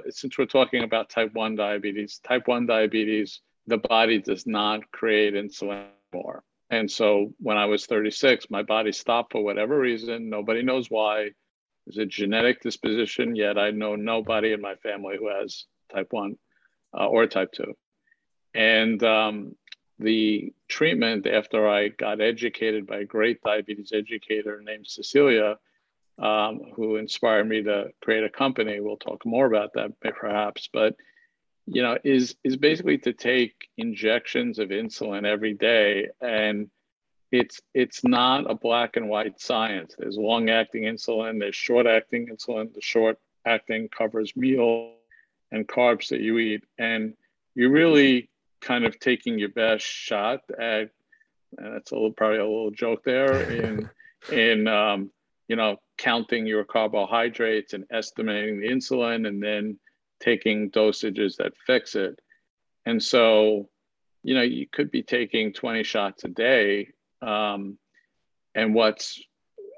since 0.10 0.38
we're 0.38 0.46
talking 0.46 0.84
about 0.84 1.10
type 1.10 1.34
1 1.34 1.56
diabetes, 1.56 2.20
type 2.20 2.48
1 2.48 2.66
diabetes, 2.66 3.42
the 3.68 3.78
body 3.78 4.20
does 4.20 4.46
not 4.46 4.92
create 4.92 5.34
insulin 5.34 5.88
anymore. 6.14 6.44
And 6.74 6.90
so 6.90 7.32
when 7.40 7.56
I 7.56 7.66
was 7.66 7.86
36, 7.86 8.50
my 8.50 8.64
body 8.64 8.92
stopped 8.92 9.34
for 9.34 9.44
whatever 9.44 9.78
reason. 9.78 10.30
Nobody 10.30 10.64
knows 10.64 10.90
why 10.90 11.30
is 11.86 12.00
a 12.00 12.06
genetic 12.08 12.62
disposition, 12.62 13.36
yet 13.36 13.60
I 13.60 13.70
know 13.70 13.96
nobody 13.96 14.54
in 14.54 14.62
my 14.62 14.74
family 14.78 15.18
who 15.20 15.30
has 15.30 15.66
type 15.94 16.08
1 16.10 16.36
uh, 16.98 17.06
or 17.06 17.28
type 17.28 17.52
2. 17.52 17.76
And 18.56 19.04
um, 19.04 19.56
the 20.00 20.52
treatment 20.68 21.28
after 21.28 21.70
I 21.70 21.90
got 21.90 22.22
educated 22.22 22.88
by 22.88 23.02
a 23.02 23.06
great 23.06 23.44
diabetes 23.44 23.92
educator 23.94 24.60
named 24.66 24.88
Cecilia, 24.88 25.60
um, 26.18 26.60
who 26.76 26.96
inspired 26.96 27.48
me 27.48 27.62
to 27.62 27.92
create 28.02 28.24
a 28.24 28.30
company. 28.30 28.80
We'll 28.80 28.98
talk 28.98 29.28
more 29.28 29.46
about 29.46 29.74
that 29.74 30.00
perhaps, 30.00 30.70
but 30.74 30.96
you 31.66 31.82
know, 31.82 31.98
is 32.04 32.36
is 32.44 32.58
basically 32.58 32.98
to 33.00 33.14
take 33.14 33.70
injections 33.78 34.60
of 34.60 34.70
insulin 34.70 35.26
every 35.26 35.54
day 35.54 36.10
and 36.22 36.70
it's 37.34 37.60
it's 37.74 38.04
not 38.04 38.50
a 38.50 38.54
black 38.54 38.96
and 38.96 39.10
white 39.10 39.42
science. 39.42 39.96
There's 39.98 40.18
long 40.18 40.52
acting 40.52 40.84
insulin, 40.84 41.40
there's 41.40 41.56
short 41.56 41.88
acting 41.88 42.28
insulin. 42.28 42.72
The 42.72 42.82
short 42.82 43.18
acting 43.44 43.90
covers 43.90 44.36
meal 44.36 44.94
and 45.52 45.68
carbs 45.68 46.10
that 46.10 46.22
you 46.22 46.38
eat, 46.38 46.64
and 46.78 47.16
you're 47.56 47.72
really 47.72 48.30
kind 48.62 48.86
of 48.86 49.00
taking 49.00 49.40
your 49.40 49.50
best 49.50 49.84
shot 49.84 50.42
at. 50.60 50.92
And 51.58 51.74
that's 51.76 51.92
a 51.92 51.96
little 51.96 52.12
probably 52.12 52.38
a 52.38 52.46
little 52.46 52.70
joke 52.70 53.04
there 53.04 53.42
in 53.42 53.90
in 54.32 54.68
um, 54.68 55.10
you 55.48 55.56
know 55.56 55.78
counting 55.98 56.46
your 56.46 56.64
carbohydrates 56.64 57.74
and 57.74 57.86
estimating 57.90 58.60
the 58.60 58.68
insulin, 58.68 59.28
and 59.28 59.42
then 59.42 59.80
taking 60.24 60.72
dosages 60.72 61.38
that 61.38 61.54
fix 61.68 61.96
it. 61.96 62.20
And 62.86 63.02
so, 63.04 63.70
you 64.24 64.36
know, 64.36 64.42
you 64.42 64.68
could 64.68 64.90
be 64.90 65.04
taking 65.04 65.54
20 65.54 65.84
shots 65.84 66.24
a 66.24 66.30
day 66.30 66.90
um, 67.22 67.78
and 68.56 68.74
what's, 68.74 69.22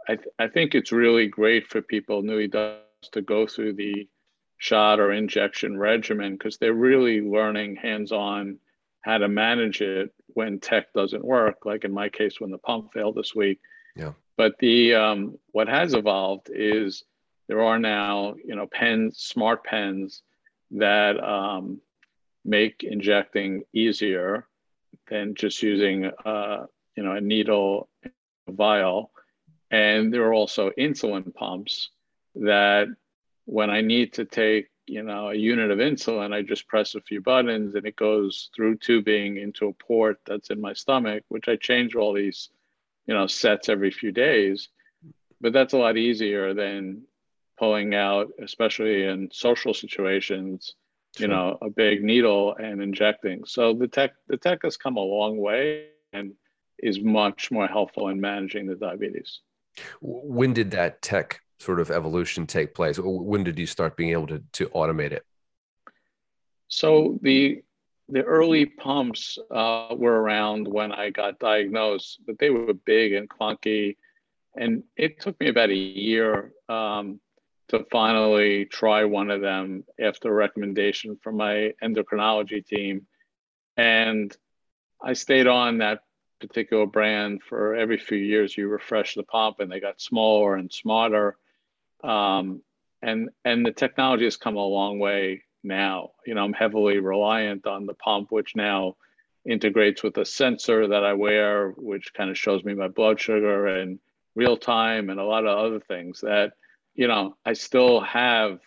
I, 0.07 0.15
th- 0.15 0.27
I 0.37 0.47
think 0.47 0.75
it's 0.75 0.91
really 0.91 1.27
great 1.27 1.67
for 1.67 1.81
people, 1.81 2.21
Nui 2.21 2.47
does, 2.47 2.79
to 3.13 3.21
go 3.21 3.47
through 3.47 3.73
the 3.73 4.07
shot 4.57 4.99
or 4.99 5.11
injection 5.11 5.77
regimen 5.77 6.33
because 6.33 6.57
they're 6.57 6.73
really 6.73 7.21
learning 7.21 7.75
hands 7.75 8.11
on 8.11 8.57
how 9.01 9.17
to 9.17 9.27
manage 9.27 9.81
it 9.81 10.13
when 10.27 10.59
tech 10.59 10.93
doesn't 10.93 11.23
work, 11.23 11.65
like 11.65 11.83
in 11.83 11.91
my 11.91 12.09
case, 12.09 12.39
when 12.39 12.51
the 12.51 12.57
pump 12.57 12.91
failed 12.93 13.15
this 13.15 13.33
week. 13.35 13.59
Yeah. 13.95 14.13
But 14.37 14.57
the 14.59 14.95
um, 14.95 15.37
what 15.51 15.67
has 15.67 15.93
evolved 15.93 16.49
is 16.53 17.03
there 17.47 17.61
are 17.61 17.79
now, 17.79 18.35
you 18.43 18.55
know, 18.55 18.67
pens, 18.67 19.19
smart 19.19 19.63
pens 19.63 20.23
that 20.71 21.21
um, 21.23 21.79
make 22.43 22.83
injecting 22.83 23.63
easier 23.73 24.47
than 25.09 25.35
just 25.35 25.61
using 25.61 26.11
uh, 26.25 26.65
you 26.95 27.03
know, 27.03 27.11
a 27.13 27.21
needle, 27.21 27.89
a 28.47 28.51
vial. 28.51 29.11
And 29.71 30.13
there 30.13 30.23
are 30.23 30.33
also 30.33 30.71
insulin 30.71 31.33
pumps 31.33 31.89
that 32.35 32.87
when 33.45 33.69
I 33.69 33.81
need 33.81 34.13
to 34.13 34.25
take, 34.25 34.69
you 34.87 35.03
know, 35.03 35.29
a 35.29 35.35
unit 35.35 35.71
of 35.71 35.79
insulin, 35.79 36.33
I 36.33 36.41
just 36.41 36.67
press 36.67 36.95
a 36.95 37.01
few 37.01 37.21
buttons 37.21 37.75
and 37.75 37.85
it 37.85 37.95
goes 37.95 38.49
through 38.55 38.77
tubing 38.77 39.37
into 39.37 39.67
a 39.67 39.73
port 39.73 40.19
that's 40.25 40.49
in 40.49 40.61
my 40.61 40.73
stomach, 40.73 41.23
which 41.29 41.47
I 41.47 41.55
change 41.55 41.95
all 41.95 42.13
these, 42.13 42.49
you 43.07 43.13
know, 43.13 43.27
sets 43.27 43.69
every 43.69 43.91
few 43.91 44.11
days. 44.11 44.69
But 45.41 45.53
that's 45.53 45.73
a 45.73 45.77
lot 45.77 45.97
easier 45.97 46.53
than 46.53 47.03
pulling 47.57 47.95
out, 47.95 48.31
especially 48.41 49.03
in 49.03 49.29
social 49.31 49.73
situations, 49.73 50.75
you 51.17 51.27
know, 51.27 51.57
a 51.61 51.69
big 51.69 52.03
needle 52.03 52.55
and 52.55 52.81
injecting. 52.81 53.45
So 53.45 53.73
the 53.73 53.87
tech 53.87 54.13
the 54.27 54.37
tech 54.37 54.59
has 54.63 54.77
come 54.77 54.97
a 54.97 55.01
long 55.01 55.37
way 55.37 55.87
and 56.11 56.33
is 56.79 56.99
much 56.99 57.51
more 57.51 57.67
helpful 57.67 58.09
in 58.09 58.19
managing 58.19 58.67
the 58.67 58.75
diabetes. 58.75 59.39
When 60.01 60.53
did 60.53 60.71
that 60.71 61.01
tech 61.01 61.41
sort 61.59 61.79
of 61.79 61.91
evolution 61.91 62.47
take 62.47 62.73
place? 62.73 62.99
When 62.99 63.43
did 63.43 63.57
you 63.57 63.65
start 63.65 63.97
being 63.97 64.11
able 64.11 64.27
to, 64.27 64.43
to 64.53 64.67
automate 64.67 65.11
it? 65.11 65.23
So 66.67 67.19
the 67.21 67.61
the 68.07 68.21
early 68.21 68.67
pumps 68.67 69.39
uh, 69.49 69.87
were 69.95 70.21
around 70.21 70.67
when 70.67 70.91
I 70.91 71.09
got 71.09 71.39
diagnosed, 71.39 72.19
but 72.27 72.37
they 72.37 72.51
were 72.51 72.73
big 72.73 73.13
and 73.13 73.27
clunky, 73.27 73.97
and 74.55 74.83
it 74.95 75.19
took 75.19 75.39
me 75.39 75.47
about 75.47 75.69
a 75.71 75.75
year 75.75 76.51
um, 76.69 77.19
to 77.69 77.85
finally 77.91 78.65
try 78.65 79.05
one 79.05 79.31
of 79.31 79.41
them 79.41 79.83
after 79.99 80.29
a 80.29 80.33
recommendation 80.33 81.17
from 81.21 81.37
my 81.37 81.73
endocrinology 81.83 82.65
team, 82.65 83.07
and 83.77 84.35
I 85.01 85.13
stayed 85.13 85.47
on 85.47 85.79
that 85.79 86.01
particular 86.39 86.85
brand 86.85 87.41
for 87.43 87.75
every 87.75 87.97
few 87.97 88.17
years. 88.17 88.57
You 88.57 88.67
refresh 88.67 89.15
the 89.15 89.23
pump 89.23 89.59
and 89.59 89.71
they 89.71 89.79
got 89.79 90.01
smaller 90.01 90.55
and 90.55 90.71
smarter. 90.71 91.37
Um, 92.03 92.61
and 93.01 93.29
and 93.43 93.65
the 93.65 93.71
technology 93.71 94.25
has 94.25 94.37
come 94.37 94.55
a 94.55 94.65
long 94.65 94.99
way 94.99 95.43
now. 95.63 96.11
You 96.25 96.35
know 96.35 96.43
i'm 96.43 96.53
heavily 96.53 96.99
reliant 96.99 97.67
on 97.67 97.85
the 97.85 97.93
pump 97.93 98.31
which 98.31 98.55
now 98.55 98.95
integrates 99.45 100.01
with 100.01 100.17
a 100.17 100.25
sensor 100.25 100.87
that 100.87 101.03
i 101.03 101.13
wear 101.13 101.69
which 101.77 102.13
kind 102.13 102.31
of 102.31 102.37
shows 102.37 102.63
me 102.63 102.73
my 102.73 102.87
blood 102.87 103.19
sugar 103.19 103.67
and 103.67 103.99
real 104.35 104.57
time 104.57 105.09
and 105.09 105.19
a 105.19 105.23
lot 105.23 105.45
of 105.45 105.57
other 105.57 105.79
things 105.79 106.21
that 106.21 106.53
you 106.95 107.07
know 107.07 107.35
i 107.45 107.53
still 107.53 108.01
have 108.01 108.59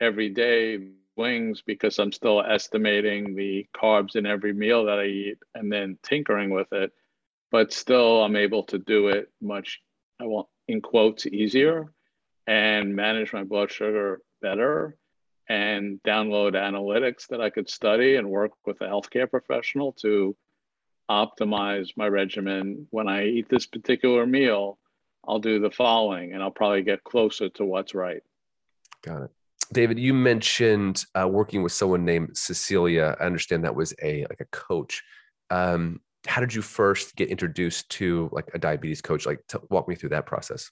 every 0.00 0.30
day 0.30 0.88
wings 1.16 1.62
because 1.66 1.98
i'm 1.98 2.12
still 2.12 2.42
estimating 2.42 3.34
the 3.34 3.66
carbs 3.74 4.16
in 4.16 4.26
every 4.26 4.52
meal 4.52 4.84
that 4.86 4.98
i 4.98 5.04
eat 5.04 5.38
and 5.54 5.70
then 5.70 5.98
tinkering 6.02 6.50
with 6.50 6.72
it 6.72 6.92
but 7.50 7.72
still 7.72 8.22
I'm 8.22 8.36
able 8.36 8.64
to 8.64 8.78
do 8.78 9.08
it 9.08 9.30
much, 9.40 9.80
I 10.20 10.24
want 10.24 10.48
in 10.68 10.80
quotes, 10.80 11.26
easier 11.26 11.92
and 12.46 12.94
manage 12.94 13.32
my 13.32 13.44
blood 13.44 13.70
sugar 13.70 14.20
better 14.42 14.96
and 15.48 16.00
download 16.02 16.54
analytics 16.54 17.28
that 17.28 17.40
I 17.40 17.50
could 17.50 17.70
study 17.70 18.16
and 18.16 18.28
work 18.28 18.52
with 18.64 18.80
a 18.80 18.84
healthcare 18.84 19.30
professional 19.30 19.92
to 20.02 20.36
optimize 21.08 21.96
my 21.96 22.08
regimen. 22.08 22.88
When 22.90 23.08
I 23.08 23.26
eat 23.26 23.48
this 23.48 23.66
particular 23.66 24.26
meal, 24.26 24.78
I'll 25.28 25.38
do 25.38 25.58
the 25.58 25.70
following 25.70 26.32
and 26.32 26.42
I'll 26.42 26.50
probably 26.50 26.82
get 26.82 27.04
closer 27.04 27.48
to 27.50 27.64
what's 27.64 27.94
right. 27.94 28.22
Got 29.02 29.22
it. 29.22 29.30
David, 29.72 29.98
you 29.98 30.14
mentioned 30.14 31.04
uh, 31.14 31.26
working 31.26 31.62
with 31.62 31.72
someone 31.72 32.04
named 32.04 32.36
Cecilia. 32.36 33.16
I 33.20 33.24
understand 33.24 33.64
that 33.64 33.74
was 33.74 33.94
a 34.02 34.24
like 34.28 34.40
a 34.40 34.46
coach. 34.46 35.02
Um, 35.50 36.00
how 36.26 36.40
did 36.40 36.54
you 36.54 36.62
first 36.62 37.16
get 37.16 37.30
introduced 37.30 37.88
to 37.90 38.28
like 38.32 38.48
a 38.54 38.58
diabetes 38.58 39.00
coach? 39.02 39.26
Like, 39.26 39.40
t- 39.48 39.58
walk 39.70 39.88
me 39.88 39.94
through 39.94 40.10
that 40.10 40.26
process. 40.26 40.70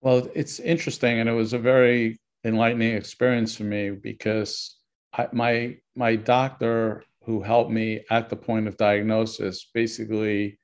Well, 0.00 0.28
it's 0.34 0.60
interesting, 0.60 1.18
and 1.18 1.28
it 1.28 1.32
was 1.32 1.52
a 1.52 1.58
very 1.58 2.20
enlightening 2.44 2.94
experience 2.94 3.56
for 3.56 3.64
me 3.64 3.90
because 3.90 4.76
I, 5.12 5.28
my 5.32 5.76
my 5.96 6.14
doctor, 6.14 7.04
who 7.24 7.42
helped 7.42 7.70
me 7.70 8.04
at 8.10 8.28
the 8.28 8.36
point 8.36 8.68
of 8.68 8.76
diagnosis 8.76 9.70
basically 9.74 10.58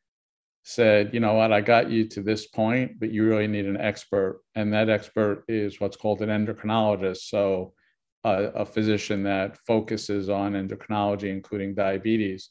said, 0.64 1.12
you 1.12 1.20
know 1.20 1.34
what, 1.34 1.52
I 1.52 1.60
got 1.60 1.90
you 1.90 2.08
to 2.08 2.22
this 2.22 2.46
point, 2.46 2.98
but 2.98 3.10
you 3.10 3.26
really 3.26 3.46
need 3.46 3.66
an 3.66 3.76
expert. 3.76 4.40
And 4.54 4.72
that 4.72 4.88
expert 4.88 5.44
is 5.46 5.78
what's 5.78 5.96
called 5.96 6.22
an 6.22 6.30
endocrinologist. 6.30 7.28
So 7.28 7.74
a, 8.24 8.64
physician 8.64 9.22
that 9.24 9.58
focuses 9.66 10.30
on 10.30 10.54
endocrinology, 10.54 11.30
including 11.30 11.74
diabetes. 11.74 12.48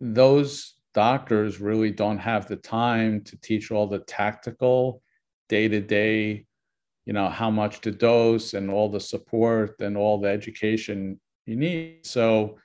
Those 0.00 0.74
doctors 0.94 1.60
really 1.60 1.90
don't 1.90 2.18
have 2.18 2.46
the 2.46 2.56
time 2.56 3.22
to 3.22 3.36
teach 3.40 3.72
all 3.72 3.88
the 3.88 3.98
tactical 3.98 5.02
day 5.48 5.66
to 5.66 5.80
day, 5.80 6.46
you 7.04 7.12
know, 7.12 7.28
how 7.28 7.50
much 7.50 7.80
to 7.80 7.90
dose 7.90 8.54
and 8.54 8.70
all 8.70 8.88
the 8.88 9.00
support 9.00 9.80
and 9.80 9.96
all 9.96 10.20
the 10.20 10.28
education 10.28 11.20
you 11.46 11.56
need. 11.56 12.06
So 12.06 12.58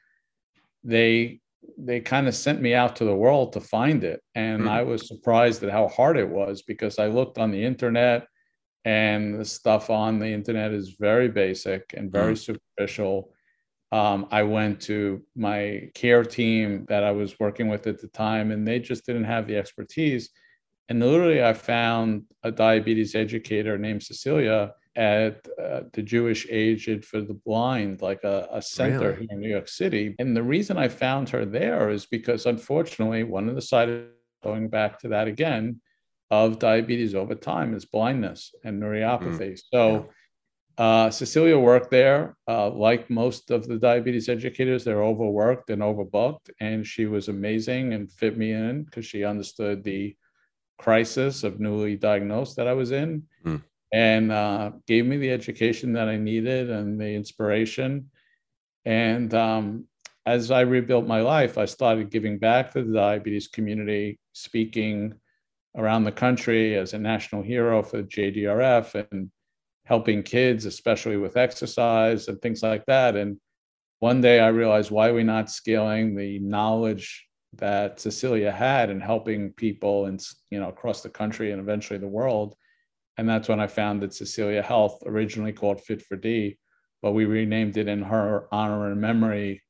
they 0.83 1.39
they 1.77 1.99
kind 1.99 2.27
of 2.27 2.35
sent 2.35 2.61
me 2.61 2.73
out 2.73 2.95
to 2.95 3.05
the 3.05 3.15
world 3.15 3.53
to 3.53 3.61
find 3.61 4.03
it. 4.03 4.21
And 4.35 4.63
mm. 4.63 4.69
I 4.69 4.83
was 4.83 5.07
surprised 5.07 5.63
at 5.63 5.71
how 5.71 5.87
hard 5.87 6.17
it 6.17 6.27
was 6.27 6.61
because 6.61 6.99
I 6.99 7.07
looked 7.07 7.37
on 7.37 7.51
the 7.51 7.63
internet 7.63 8.27
and 8.85 9.39
the 9.39 9.45
stuff 9.45 9.89
on 9.89 10.19
the 10.19 10.27
internet 10.27 10.71
is 10.71 10.95
very 10.99 11.27
basic 11.27 11.93
and 11.95 12.11
very 12.11 12.33
mm. 12.33 12.37
superficial. 12.37 13.33
Um, 13.91 14.27
I 14.31 14.43
went 14.43 14.81
to 14.81 15.23
my 15.35 15.89
care 15.93 16.23
team 16.23 16.85
that 16.89 17.03
I 17.03 17.11
was 17.11 17.39
working 17.39 17.69
with 17.69 17.87
at 17.87 17.99
the 18.01 18.07
time, 18.09 18.51
and 18.51 18.67
they 18.67 18.79
just 18.79 19.05
didn't 19.05 19.23
have 19.25 19.47
the 19.47 19.57
expertise. 19.57 20.29
And 20.89 20.99
literally, 20.99 21.43
I 21.43 21.53
found 21.53 22.23
a 22.43 22.51
diabetes 22.51 23.15
educator 23.15 23.77
named 23.77 24.03
Cecilia 24.03 24.73
at 24.97 25.47
uh, 25.63 25.81
the 25.93 26.01
Jewish 26.01 26.47
Aid 26.49 27.05
for 27.05 27.21
the 27.21 27.35
Blind, 27.35 28.01
like 28.01 28.23
a, 28.23 28.47
a 28.51 28.61
center 28.61 29.11
really? 29.11 29.19
here 29.19 29.27
in 29.29 29.39
New 29.39 29.49
York 29.49 29.67
City. 29.67 30.15
And 30.17 30.35
the 30.35 30.41
reason 30.41 30.75
I 30.75 30.87
found 30.87 31.29
her 31.29 31.45
there 31.45 31.91
is 31.91 32.07
because, 32.07 32.47
unfortunately, 32.47 33.23
one 33.23 33.47
of 33.47 33.53
the 33.53 33.61
side 33.61 34.07
going 34.43 34.69
back 34.69 34.99
to 34.99 35.09
that 35.09 35.27
again 35.27 35.79
of 36.31 36.57
diabetes 36.57 37.13
over 37.13 37.35
time 37.35 37.75
is 37.75 37.85
blindness 37.85 38.53
and 38.63 38.81
neuropathy. 38.81 39.53
Mm. 39.53 39.61
So, 39.71 40.09
uh, 40.79 41.09
Cecilia 41.11 41.57
worked 41.57 41.91
there. 41.91 42.35
Uh, 42.47 42.69
like 42.71 43.09
most 43.09 43.51
of 43.51 43.67
the 43.67 43.77
diabetes 43.77 44.29
educators, 44.29 44.83
they're 44.83 45.03
overworked 45.03 45.69
and 45.69 45.81
overbooked. 45.83 46.49
And 46.59 46.85
she 46.85 47.05
was 47.05 47.29
amazing 47.29 47.93
and 47.93 48.11
fit 48.11 48.35
me 48.35 48.51
in 48.51 48.83
because 48.83 49.05
she 49.05 49.23
understood 49.23 49.83
the 49.83 50.15
crisis 50.79 51.43
of 51.43 51.59
newly 51.59 51.95
diagnosed 51.95 52.55
that 52.57 52.67
I 52.67 52.73
was 52.73 52.91
in. 52.91 53.23
Mm 53.45 53.61
and 53.91 54.31
uh, 54.31 54.71
gave 54.85 55.05
me 55.05 55.17
the 55.17 55.31
education 55.31 55.93
that 55.93 56.09
I 56.09 56.17
needed 56.17 56.69
and 56.69 56.99
the 56.99 57.13
inspiration. 57.13 58.09
And 58.85 59.33
um, 59.33 59.85
as 60.25 60.51
I 60.51 60.61
rebuilt 60.61 61.07
my 61.07 61.21
life, 61.21 61.57
I 61.57 61.65
started 61.65 62.11
giving 62.11 62.37
back 62.37 62.71
to 62.71 62.83
the 62.83 62.93
diabetes 62.93 63.47
community, 63.47 64.19
speaking 64.33 65.13
around 65.75 66.03
the 66.03 66.11
country 66.11 66.75
as 66.75 66.93
a 66.93 66.99
national 66.99 67.43
hero 67.43 67.83
for 67.83 68.03
JDRF 68.03 69.07
and 69.11 69.31
helping 69.85 70.23
kids, 70.23 70.65
especially 70.65 71.17
with 71.17 71.37
exercise 71.37 72.27
and 72.27 72.41
things 72.41 72.61
like 72.61 72.85
that. 72.87 73.15
And 73.15 73.37
one 73.99 74.21
day 74.21 74.39
I 74.39 74.47
realized 74.49 74.91
why 74.91 75.09
are 75.09 75.13
we 75.13 75.23
not 75.23 75.49
scaling 75.49 76.15
the 76.15 76.39
knowledge 76.39 77.25
that 77.53 77.99
Cecilia 77.99 78.51
had 78.51 78.89
in 78.89 78.99
helping 78.99 79.53
people 79.53 80.05
and 80.05 80.21
you 80.51 80.59
know 80.59 80.69
across 80.69 81.01
the 81.01 81.09
country 81.09 81.51
and 81.51 81.61
eventually 81.61 81.97
the 81.97 82.07
world 82.07 82.55
and 83.17 83.27
that's 83.27 83.49
when 83.49 83.59
I 83.59 83.67
founded 83.67 84.13
Cecilia 84.13 84.61
Health, 84.61 85.01
originally 85.05 85.53
called 85.53 85.81
Fit 85.81 86.01
for 86.01 86.15
D, 86.15 86.57
but 87.01 87.13
we 87.13 87.25
renamed 87.25 87.77
it 87.77 87.87
in 87.87 88.01
her 88.03 88.47
honor 88.51 88.91
and 88.91 89.01
memory 89.01 89.61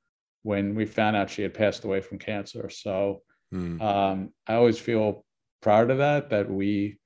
when 0.44 0.76
we 0.76 0.86
found 0.86 1.16
out 1.16 1.30
she 1.30 1.42
had 1.42 1.54
passed 1.54 1.84
away 1.84 2.02
from 2.02 2.20
cancer. 2.20 2.70
So 2.70 3.22
mm. 3.54 3.82
um, 3.82 4.34
I 4.48 4.56
always 4.56 4.80
feel 4.80 5.26
proud 5.62 5.90
of 5.92 6.00
that, 6.00 6.30
that 6.30 6.50
we, 6.50 7.00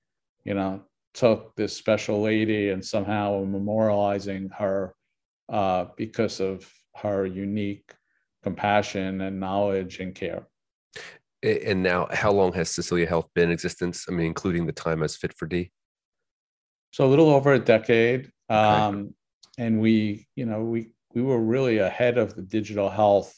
you 0.44 0.54
know, 0.54 0.82
took 1.14 1.56
this 1.56 1.76
special 1.76 2.22
lady 2.22 2.70
and 2.70 2.84
somehow 2.84 3.44
memorializing 3.44 4.50
her 4.58 4.96
uh, 5.50 5.86
because 5.98 6.40
of 6.40 6.72
her 6.96 7.26
unique 7.26 7.94
compassion 8.44 9.22
and 9.22 9.40
knowledge 9.40 10.00
and 10.00 10.16
care. 10.16 10.48
And 11.44 11.82
now, 11.82 12.08
how 12.12 12.32
long 12.32 12.54
has 12.54 12.70
Cecilia 12.70 13.08
Health 13.08 13.28
been 13.34 13.46
in 13.46 13.52
existence? 13.52 14.06
I 14.08 14.12
mean, 14.12 14.28
including 14.28 14.68
the 14.68 14.72
time 14.72 15.02
as 15.02 15.16
Fit 15.16 15.34
for 15.34 15.48
D? 15.48 15.72
So 16.92 17.06
a 17.06 17.10
little 17.10 17.30
over 17.30 17.54
a 17.54 17.60
decade. 17.60 18.32
Okay. 18.50 18.60
Um, 18.60 19.16
and 19.58 19.82
we, 19.82 20.28
you 20.36 20.46
know, 20.46 20.62
we 20.64 20.94
we 21.14 21.22
were 21.22 21.40
really 21.40 21.80
ahead 21.80 22.18
of 22.18 22.36
the 22.36 22.42
digital 22.42 22.90
health 22.90 23.34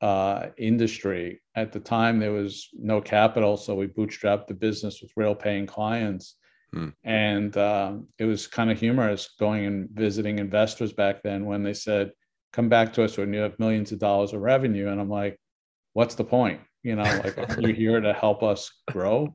uh, 0.00 0.48
industry. 0.56 1.40
At 1.54 1.72
the 1.72 1.80
time, 1.80 2.18
there 2.18 2.32
was 2.32 2.68
no 2.74 3.00
capital, 3.00 3.56
so 3.56 3.74
we 3.74 3.86
bootstrapped 3.86 4.46
the 4.46 4.54
business 4.54 5.00
with 5.00 5.10
real 5.16 5.34
paying 5.34 5.66
clients. 5.66 6.36
Hmm. 6.72 6.88
And 7.04 7.56
um, 7.56 8.08
it 8.18 8.24
was 8.24 8.46
kind 8.46 8.70
of 8.70 8.78
humorous 8.78 9.30
going 9.38 9.66
and 9.66 9.88
visiting 9.90 10.38
investors 10.38 10.92
back 10.92 11.22
then 11.22 11.46
when 11.46 11.62
they 11.62 11.74
said, 11.74 12.12
"Come 12.52 12.68
back 12.68 12.92
to 12.94 13.04
us 13.04 13.16
when 13.16 13.32
you 13.32 13.40
have 13.40 13.58
millions 13.58 13.92
of 13.92 13.98
dollars 13.98 14.32
of 14.32 14.40
revenue." 14.40 14.88
And 14.88 15.00
I'm 15.00 15.10
like, 15.10 15.38
"What's 15.92 16.16
the 16.16 16.24
point? 16.24 16.60
You 16.82 16.96
know, 16.96 17.02
like 17.02 17.36
you're 17.58 17.72
here 17.84 18.00
to 18.00 18.12
help 18.12 18.42
us 18.42 18.70
grow?" 18.90 19.34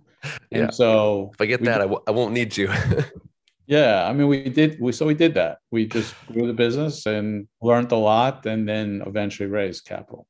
And 0.52 0.64
yeah. 0.66 0.70
so 0.70 1.32
if 1.34 1.42
I 1.42 1.46
get 1.46 1.64
that, 1.64 1.82
I 1.82 1.86
w- 1.86 2.04
I 2.08 2.12
won't 2.12 2.34
need 2.34 2.56
you. 2.58 2.70
yeah. 3.68 4.08
I 4.08 4.14
mean, 4.14 4.28
we 4.28 4.50
did, 4.50 4.80
we, 4.80 4.92
so 4.92 5.06
we 5.06 5.14
did 5.14 5.34
that. 5.36 5.60
We 5.72 5.86
just 5.86 6.14
grew 6.28 6.48
the 6.48 6.54
business 6.54 7.06
and 7.06 7.48
learned 7.62 7.92
a 7.92 7.96
lot 7.96 8.46
and 8.46 8.68
then 8.68 9.02
eventually 9.06 9.50
raised 9.50 9.86
capital. 9.86 10.28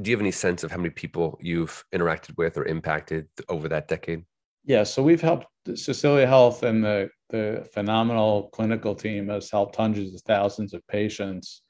Do 0.00 0.10
you 0.10 0.16
have 0.16 0.22
any 0.22 0.30
sense 0.30 0.64
of 0.64 0.70
how 0.70 0.78
many 0.78 0.90
people 0.90 1.38
you've 1.40 1.84
interacted 1.94 2.36
with 2.36 2.56
or 2.56 2.64
impacted 2.64 3.28
over 3.48 3.68
that 3.68 3.88
decade? 3.88 4.24
Yeah. 4.64 4.84
So 4.84 5.02
we've 5.02 5.20
helped 5.20 5.46
Cecilia 5.74 6.26
Health 6.26 6.62
and 6.62 6.84
the, 6.84 7.10
the 7.30 7.68
phenomenal 7.74 8.48
clinical 8.52 8.94
team 8.94 9.28
has 9.28 9.50
helped 9.50 9.76
hundreds 9.76 10.14
of 10.14 10.20
thousands 10.22 10.72
of 10.72 10.86
patients. 10.86 11.62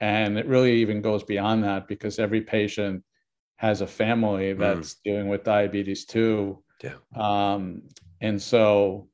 And 0.00 0.38
it 0.38 0.46
really 0.46 0.80
even 0.80 1.02
goes 1.02 1.22
beyond 1.22 1.64
that 1.64 1.86
because 1.86 2.18
every 2.18 2.40
patient 2.40 3.04
has 3.56 3.82
a 3.82 3.86
family 3.86 4.52
hmm. 4.52 4.60
that's 4.60 4.94
mm. 4.94 4.98
dealing 5.04 5.28
with 5.28 5.44
diabetes 5.44 6.06
too 6.06 6.62
yeah. 6.82 6.94
Um, 7.14 7.82
and 8.20 8.40
so 8.40 9.08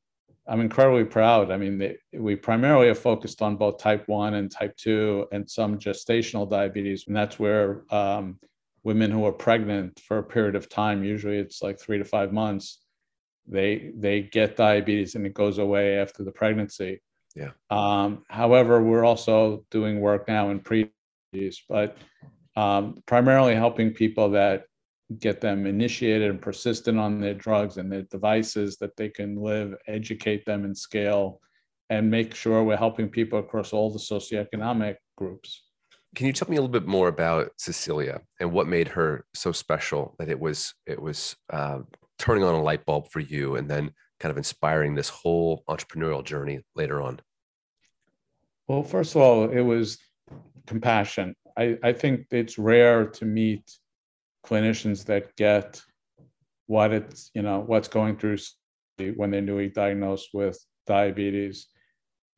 I'm 0.48 0.60
incredibly 0.60 1.04
proud. 1.04 1.50
I 1.50 1.56
mean, 1.56 1.78
they, 1.78 1.96
we 2.12 2.36
primarily 2.36 2.88
have 2.88 2.98
focused 2.98 3.42
on 3.42 3.56
both 3.56 3.78
type 3.78 4.04
1 4.06 4.34
and 4.34 4.50
type 4.50 4.76
2 4.76 5.28
and 5.32 5.48
some 5.48 5.78
gestational 5.78 6.48
diabetes. 6.48 7.04
And 7.06 7.16
that's 7.16 7.38
where 7.38 7.82
um, 7.92 8.38
women 8.84 9.10
who 9.10 9.24
are 9.26 9.32
pregnant 9.32 10.00
for 10.00 10.18
a 10.18 10.22
period 10.22 10.54
of 10.54 10.68
time, 10.68 11.02
usually 11.02 11.38
it's 11.38 11.62
like 11.62 11.78
three 11.78 11.98
to 11.98 12.04
five 12.04 12.32
months, 12.32 12.80
they, 13.48 13.92
they 13.96 14.22
get 14.22 14.56
diabetes 14.56 15.14
and 15.14 15.26
it 15.26 15.34
goes 15.34 15.58
away 15.58 15.98
after 15.98 16.22
the 16.22 16.32
pregnancy. 16.32 17.02
Yeah. 17.34 17.50
Um, 17.70 18.24
however, 18.28 18.82
we're 18.82 19.04
also 19.04 19.64
doing 19.70 20.00
work 20.00 20.26
now 20.26 20.50
in 20.50 20.60
pre 20.60 20.90
but 21.68 21.98
um, 22.56 23.02
primarily 23.04 23.54
helping 23.54 23.92
people 23.92 24.30
that 24.30 24.65
get 25.18 25.40
them 25.40 25.66
initiated 25.66 26.30
and 26.30 26.42
persistent 26.42 26.98
on 26.98 27.20
their 27.20 27.34
drugs 27.34 27.76
and 27.76 27.90
their 27.90 28.02
devices 28.02 28.76
that 28.78 28.96
they 28.96 29.08
can 29.08 29.36
live, 29.36 29.74
educate 29.86 30.44
them 30.44 30.64
and 30.64 30.76
scale, 30.76 31.40
and 31.90 32.10
make 32.10 32.34
sure 32.34 32.64
we're 32.64 32.76
helping 32.76 33.08
people 33.08 33.38
across 33.38 33.72
all 33.72 33.90
the 33.90 33.98
socioeconomic 33.98 34.96
groups. 35.16 35.62
Can 36.16 36.26
you 36.26 36.32
tell 36.32 36.48
me 36.48 36.56
a 36.56 36.60
little 36.60 36.72
bit 36.72 36.86
more 36.86 37.08
about 37.08 37.50
Cecilia 37.58 38.20
and 38.40 38.50
what 38.50 38.66
made 38.66 38.88
her 38.88 39.24
so 39.34 39.52
special 39.52 40.16
that 40.18 40.28
it 40.28 40.40
was 40.40 40.74
it 40.86 41.00
was 41.00 41.36
uh, 41.52 41.80
turning 42.18 42.42
on 42.42 42.54
a 42.54 42.62
light 42.62 42.84
bulb 42.86 43.08
for 43.08 43.20
you 43.20 43.56
and 43.56 43.68
then 43.68 43.92
kind 44.18 44.30
of 44.30 44.38
inspiring 44.38 44.94
this 44.94 45.08
whole 45.08 45.62
entrepreneurial 45.68 46.24
journey 46.24 46.60
later 46.74 47.02
on? 47.02 47.20
Well, 48.66 48.82
first 48.82 49.14
of 49.14 49.22
all, 49.22 49.50
it 49.50 49.60
was 49.60 49.98
compassion. 50.66 51.36
I, 51.56 51.78
I 51.82 51.92
think 51.92 52.26
it's 52.30 52.58
rare 52.58 53.06
to 53.06 53.24
meet 53.24 53.70
clinicians 54.46 55.04
that 55.04 55.34
get 55.36 55.80
what 56.66 56.92
it's 56.92 57.30
you 57.34 57.42
know 57.42 57.62
what's 57.66 57.88
going 57.88 58.16
through 58.16 58.38
when 59.16 59.30
they're 59.30 59.40
newly 59.40 59.68
diagnosed 59.68 60.30
with 60.32 60.58
diabetes 60.86 61.68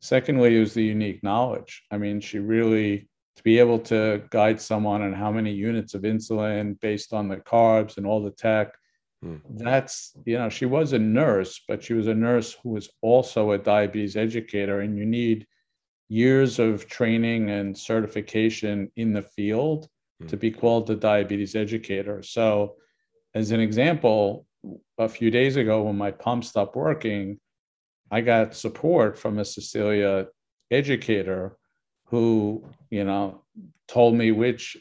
secondly 0.01 0.55
is 0.55 0.75
the 0.75 0.85
unique 0.85 1.23
knowledge 1.23 1.83
i 1.91 1.99
mean 1.99 2.21
she 2.21 2.39
really 2.39 3.09
to 3.37 3.43
be 3.43 3.59
able 3.59 3.79
to 3.79 4.23
guide 4.31 4.61
someone 4.61 5.03
on 5.03 5.13
how 5.13 5.31
many 5.31 5.53
units 5.53 5.95
of 5.95 6.03
insulin 6.03 6.79
based 6.81 7.13
on 7.13 7.29
the 7.29 7.37
carbs 7.37 7.97
and 7.97 8.07
all 8.07 8.23
the 8.23 8.31
tech 8.33 8.73
mm. 9.25 9.41
that's 9.51 10.17
you 10.25 10.37
know 10.37 10.49
she 10.49 10.67
was 10.67 10.93
a 10.93 10.99
nurse 10.99 11.63
but 11.69 11.83
she 11.83 11.95
was 11.95 12.07
a 12.07 12.15
nurse 12.15 12.57
who 12.63 12.71
was 12.71 12.91
also 13.03 13.53
a 13.53 13.59
diabetes 13.59 14.17
educator 14.17 14.81
and 14.81 14.99
you 14.99 15.07
need 15.07 15.47
years 16.09 16.59
of 16.59 16.89
training 16.89 17.51
and 17.51 17.77
certification 17.77 18.91
in 18.97 19.13
the 19.13 19.23
field 19.23 19.89
Hmm. 20.21 20.27
to 20.27 20.37
be 20.37 20.51
called 20.51 20.91
a 20.91 20.97
diabetes 20.97 21.55
educator. 21.55 22.23
So, 22.23 22.77
as 23.35 23.51
an 23.53 23.61
example, 23.61 24.47
a 24.99 25.09
few 25.09 25.31
days 25.31 25.57
ago 25.57 25.83
when 25.83 25.97
my 25.97 26.11
pump 26.11 26.45
stopped 26.45 26.75
working, 26.75 27.39
I 28.11 28.21
got 28.23 28.55
support 28.55 29.19
from 29.19 29.39
a 29.39 29.45
Cecilia 29.45 30.27
educator 30.71 31.57
who, 32.07 32.65
you 32.91 33.05
know, 33.05 33.45
told 33.87 34.15
me 34.15 34.33
which 34.33 34.77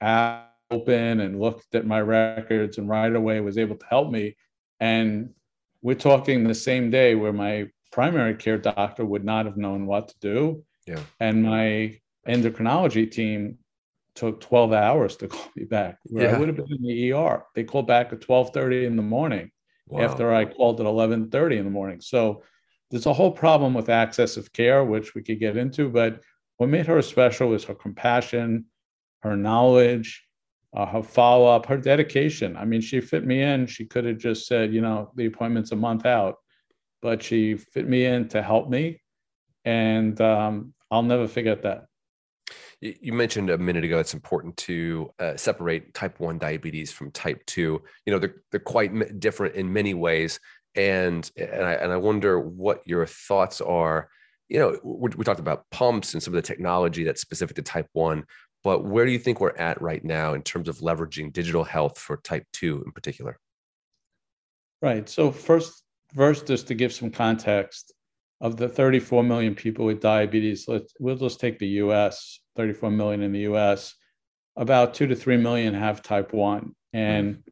app 0.00 0.48
open 0.70 1.20
and 1.20 1.40
looked 1.40 1.74
at 1.74 1.86
my 1.86 2.00
records 2.00 2.78
and 2.78 2.88
right 2.88 3.14
away 3.14 3.40
was 3.40 3.58
able 3.58 3.76
to 3.76 3.86
help 3.86 4.10
me. 4.10 4.36
And 4.80 5.30
we're 5.82 5.94
talking 5.94 6.44
the 6.44 6.54
same 6.54 6.90
day 6.90 7.14
where 7.14 7.32
my 7.32 7.68
primary 7.90 8.34
care 8.34 8.58
doctor 8.58 9.04
would 9.04 9.24
not 9.24 9.46
have 9.46 9.56
known 9.56 9.86
what 9.86 10.08
to 10.08 10.14
do. 10.20 10.64
Yeah. 10.86 11.00
And 11.20 11.44
my 11.44 11.98
endocrinology 12.26 13.10
team 13.10 13.58
took 14.18 14.40
12 14.40 14.72
hours 14.72 15.16
to 15.16 15.28
call 15.34 15.50
me 15.56 15.64
back 15.64 15.98
where 16.04 16.24
yeah. 16.24 16.36
I 16.36 16.38
would 16.38 16.48
have 16.48 16.56
been 16.56 16.72
in 16.72 16.82
the 16.82 17.12
ER. 17.12 17.44
They 17.54 17.64
called 17.64 17.86
back 17.86 18.12
at 18.12 18.20
12:30 18.20 18.86
in 18.86 18.96
the 18.96 19.02
morning 19.02 19.50
wow. 19.86 20.02
after 20.02 20.34
I 20.34 20.44
called 20.44 20.80
at 20.80 20.86
11:30 20.86 21.58
in 21.58 21.64
the 21.64 21.70
morning. 21.70 22.00
So 22.00 22.42
there's 22.90 23.06
a 23.06 23.12
whole 23.12 23.32
problem 23.32 23.74
with 23.74 23.88
access 23.88 24.36
of 24.36 24.52
care, 24.52 24.84
which 24.84 25.14
we 25.14 25.22
could 25.22 25.38
get 25.38 25.56
into. 25.56 25.88
But 25.88 26.20
what 26.56 26.68
made 26.68 26.86
her 26.86 27.00
special 27.02 27.50
was 27.50 27.64
her 27.64 27.74
compassion, 27.74 28.66
her 29.22 29.36
knowledge, 29.36 30.24
uh, 30.74 30.86
her 30.86 31.02
follow 31.02 31.46
up, 31.46 31.66
her 31.66 31.76
dedication. 31.76 32.56
I 32.56 32.64
mean, 32.64 32.80
she 32.80 33.00
fit 33.00 33.24
me 33.24 33.42
in. 33.42 33.66
She 33.66 33.84
could 33.84 34.04
have 34.04 34.18
just 34.18 34.46
said, 34.46 34.72
you 34.72 34.80
know, 34.80 35.12
the 35.16 35.26
appointment's 35.26 35.72
a 35.72 35.76
month 35.76 36.06
out, 36.06 36.36
but 37.02 37.22
she 37.22 37.56
fit 37.56 37.88
me 37.88 38.04
in 38.04 38.28
to 38.28 38.42
help 38.42 38.68
me. 38.68 39.00
And 39.64 40.20
um, 40.20 40.74
I'll 40.90 41.02
never 41.02 41.28
forget 41.28 41.62
that. 41.62 41.86
You 42.80 43.12
mentioned 43.12 43.50
a 43.50 43.58
minute 43.58 43.82
ago 43.82 43.98
it's 43.98 44.14
important 44.14 44.56
to 44.58 45.10
uh, 45.18 45.36
separate 45.36 45.94
type 45.94 46.20
1 46.20 46.38
diabetes 46.38 46.92
from 46.92 47.10
type 47.10 47.44
2. 47.46 47.82
You 48.06 48.12
know, 48.12 48.20
they're, 48.20 48.36
they're 48.50 48.60
quite 48.60 49.18
different 49.18 49.56
in 49.56 49.72
many 49.72 49.94
ways. 49.94 50.38
And, 50.76 51.28
and, 51.36 51.64
I, 51.64 51.72
and 51.72 51.92
I 51.92 51.96
wonder 51.96 52.38
what 52.38 52.82
your 52.86 53.04
thoughts 53.04 53.60
are. 53.60 54.08
You 54.48 54.60
know, 54.60 54.78
we, 54.84 55.10
we 55.16 55.24
talked 55.24 55.40
about 55.40 55.68
pumps 55.70 56.14
and 56.14 56.22
some 56.22 56.34
of 56.34 56.36
the 56.36 56.46
technology 56.46 57.02
that's 57.02 57.20
specific 57.20 57.56
to 57.56 57.62
type 57.62 57.88
1, 57.94 58.24
but 58.62 58.84
where 58.84 59.04
do 59.04 59.12
you 59.12 59.18
think 59.18 59.40
we're 59.40 59.56
at 59.56 59.80
right 59.82 60.04
now 60.04 60.34
in 60.34 60.42
terms 60.42 60.68
of 60.68 60.78
leveraging 60.78 61.32
digital 61.32 61.64
health 61.64 61.98
for 61.98 62.18
type 62.18 62.44
2 62.52 62.84
in 62.86 62.92
particular? 62.92 63.38
Right. 64.80 65.08
So, 65.08 65.32
first, 65.32 65.82
first, 66.14 66.46
just 66.46 66.68
to 66.68 66.74
give 66.74 66.92
some 66.92 67.10
context, 67.10 67.92
of 68.40 68.56
the 68.56 68.68
34 68.68 69.24
million 69.24 69.54
people 69.54 69.84
with 69.84 70.00
diabetes, 70.00 70.68
let's 70.68 70.94
we'll 71.00 71.16
just 71.16 71.40
take 71.40 71.58
the 71.58 71.66
US, 71.82 72.40
34 72.56 72.90
million 72.90 73.22
in 73.22 73.32
the 73.32 73.40
US, 73.40 73.94
about 74.56 74.94
two 74.94 75.06
to 75.06 75.16
three 75.16 75.36
million 75.36 75.74
have 75.74 76.02
type 76.02 76.32
1. 76.32 76.74
And 76.92 77.42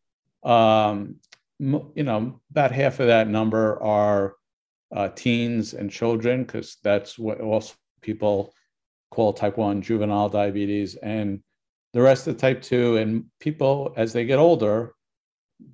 um, 0.43 1.17
you 1.59 2.03
know, 2.05 2.41
about 2.51 2.73
half 2.73 3.01
of 3.01 3.07
that 3.09 3.29
number 3.29 3.83
are 3.83 4.37
uh, 4.95 5.09
teens 5.09 5.75
and 5.75 5.91
children, 5.91 6.45
because 6.45 6.77
that's 6.85 7.19
what 7.19 7.41
also 7.41 7.75
people 8.03 8.53
call 9.11 9.33
type 9.33 9.57
1 9.57 9.83
juvenile 9.83 10.29
diabetes. 10.29 10.95
And 10.97 11.41
the 11.93 12.03
rest 12.03 12.29
of 12.29 12.37
type 12.37 12.63
2, 12.63 12.99
and 12.99 13.25
people 13.41 13.93
as 13.97 14.13
they 14.13 14.25
get 14.25 14.39
older 14.39 14.93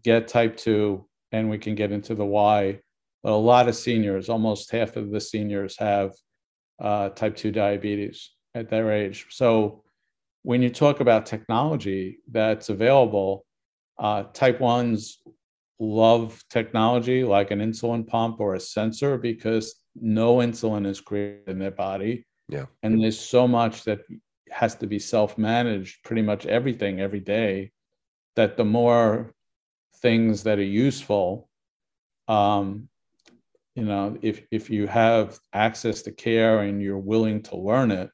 get 0.04 0.28
type 0.28 0.56
2, 0.56 1.04
and 1.32 1.50
we 1.50 1.58
can 1.58 1.74
get 1.74 1.92
into 1.92 2.14
the 2.14 2.24
why 2.24 2.80
but 3.22 3.32
a 3.32 3.34
lot 3.34 3.68
of 3.68 3.76
seniors, 3.76 4.28
almost 4.28 4.70
half 4.70 4.96
of 4.96 5.10
the 5.10 5.20
seniors 5.20 5.76
have 5.78 6.12
uh, 6.80 7.10
type 7.10 7.36
2 7.36 7.52
diabetes 7.52 8.30
at 8.54 8.68
their 8.68 8.92
age. 8.92 9.26
So 9.30 9.84
when 10.42 10.62
you 10.62 10.70
talk 10.70 11.00
about 11.00 11.26
technology 11.26 12.18
that's 12.30 12.68
available, 12.68 13.44
uh, 13.98 14.24
type 14.32 14.58
1s 14.58 15.18
love 15.78 16.42
technology 16.48 17.24
like 17.24 17.50
an 17.50 17.60
insulin 17.60 18.06
pump 18.06 18.40
or 18.40 18.54
a 18.54 18.60
sensor 18.60 19.18
because 19.18 19.74
no 19.94 20.36
insulin 20.36 20.86
is 20.86 21.00
created 21.00 21.48
in 21.48 21.58
their 21.58 21.72
body. 21.72 22.24
Yeah. 22.48 22.66
And 22.82 23.02
there's 23.02 23.18
so 23.18 23.48
much 23.48 23.84
that 23.84 24.00
has 24.50 24.74
to 24.76 24.86
be 24.86 24.98
self 24.98 25.38
managed, 25.38 26.04
pretty 26.04 26.22
much 26.22 26.46
everything 26.46 27.00
every 27.00 27.20
day, 27.20 27.72
that 28.36 28.56
the 28.56 28.64
more 28.64 29.32
things 29.96 30.42
that 30.44 30.58
are 30.58 30.62
useful, 30.62 31.48
um, 32.28 32.88
you 33.74 33.84
know 33.84 34.16
if 34.22 34.42
if 34.50 34.70
you 34.70 34.86
have 34.86 35.38
access 35.52 36.02
to 36.02 36.12
care 36.12 36.60
and 36.60 36.82
you're 36.82 36.98
willing 36.98 37.42
to 37.42 37.56
learn 37.56 37.90
it 37.90 38.10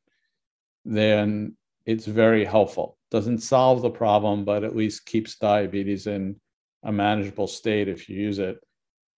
then 0.85 1.55
it's 1.85 2.07
very 2.07 2.45
helpful. 2.45 2.99
Doesn't 3.11 3.39
solve 3.39 3.83
the 3.83 3.91
problem 3.91 4.45
but 4.45 4.65
at 4.65 4.77
least 4.77 5.07
keeps 5.07 5.37
diabetes 5.37 6.07
in 6.07 6.37
a 6.85 6.93
manageable 6.93 7.47
state 7.47 7.89
if 7.89 8.09
you 8.09 8.21
use 8.21 8.39
it. 8.39 8.59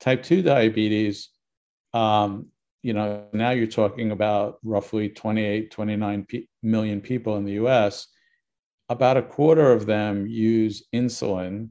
Type 0.00 0.22
2 0.22 0.42
diabetes 0.42 1.30
um, 1.92 2.46
you 2.82 2.92
know 2.94 3.24
now 3.32 3.50
you're 3.50 3.66
talking 3.66 4.10
about 4.10 4.58
roughly 4.62 5.08
28 5.08 5.70
29 5.70 6.24
p- 6.24 6.48
million 6.62 7.00
people 7.00 7.36
in 7.36 7.44
the 7.44 7.54
us 7.54 8.08
about 8.88 9.16
a 9.16 9.22
quarter 9.22 9.72
of 9.72 9.86
them 9.86 10.26
use 10.26 10.84
insulin 10.94 11.70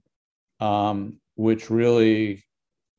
um, 0.60 1.19
which 1.36 1.69
really 1.69 2.43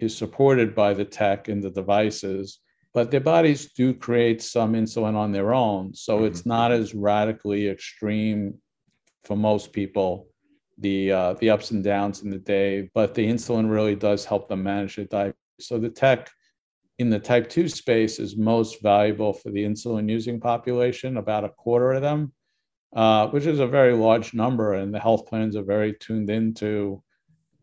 is 0.00 0.16
supported 0.16 0.74
by 0.74 0.94
the 0.94 1.04
tech 1.04 1.48
and 1.48 1.62
the 1.62 1.70
devices, 1.70 2.60
but 2.92 3.10
their 3.10 3.20
bodies 3.20 3.72
do 3.72 3.94
create 3.94 4.42
some 4.42 4.72
insulin 4.72 5.14
on 5.14 5.32
their 5.32 5.54
own. 5.54 5.94
So 5.94 6.16
mm-hmm. 6.16 6.26
it's 6.26 6.44
not 6.46 6.72
as 6.72 6.94
radically 6.94 7.68
extreme 7.68 8.54
for 9.24 9.36
most 9.36 9.72
people, 9.72 10.28
the 10.78 11.12
uh, 11.12 11.32
the 11.34 11.50
ups 11.50 11.70
and 11.70 11.84
downs 11.84 12.22
in 12.22 12.30
the 12.30 12.38
day. 12.38 12.90
But 12.94 13.14
the 13.14 13.26
insulin 13.26 13.70
really 13.70 13.94
does 13.94 14.24
help 14.24 14.48
them 14.48 14.62
manage 14.62 14.96
the 14.96 15.04
diabetes. 15.04 15.36
So 15.60 15.78
the 15.78 15.90
tech 15.90 16.30
in 16.98 17.10
the 17.10 17.18
type 17.18 17.48
2 17.48 17.68
space 17.68 18.18
is 18.18 18.36
most 18.36 18.82
valuable 18.82 19.32
for 19.32 19.50
the 19.50 19.64
insulin 19.64 20.10
using 20.10 20.38
population, 20.38 21.16
about 21.16 21.44
a 21.44 21.48
quarter 21.48 21.92
of 21.92 22.02
them, 22.02 22.32
uh, 22.94 23.28
which 23.28 23.46
is 23.46 23.58
a 23.58 23.66
very 23.66 23.94
large 23.94 24.34
number. 24.34 24.74
And 24.74 24.92
the 24.92 25.00
health 25.00 25.26
plans 25.26 25.56
are 25.56 25.62
very 25.62 25.94
tuned 25.94 26.28
into 26.28 27.02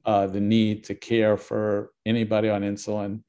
uh, 0.08 0.26
the 0.26 0.40
need 0.40 0.86
to 0.86 0.96
care 0.96 1.38
for 1.38 1.92
anybody 2.06 2.50
on 2.50 2.62
insulin. 2.62 3.22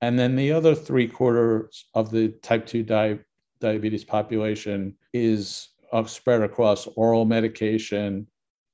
And 0.00 0.18
then 0.18 0.36
the 0.36 0.52
other 0.52 0.74
three 0.74 1.08
quarters 1.08 1.84
of 1.94 2.10
the 2.10 2.28
type 2.42 2.66
2 2.66 2.84
di- 2.84 3.18
diabetes 3.60 4.04
population 4.04 4.96
is 5.12 5.68
spread 6.06 6.42
across 6.42 6.86
oral 6.96 7.24
medication, 7.24 8.26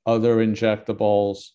other 0.07 0.37
injectables, 0.37 1.49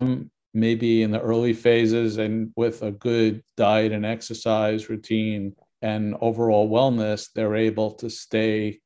some 0.00 0.30
maybe 0.54 1.02
in 1.02 1.10
the 1.10 1.20
early 1.20 1.52
phases 1.52 2.18
and 2.18 2.52
with 2.56 2.82
a 2.82 2.92
good 2.92 3.42
diet 3.56 3.90
and 3.90 4.06
exercise 4.06 4.88
routine 4.88 5.54
and 5.82 6.14
overall 6.20 6.70
wellness, 6.70 7.28
they're 7.34 7.56
able 7.56 7.90
to 7.90 8.08
stay 8.08 8.78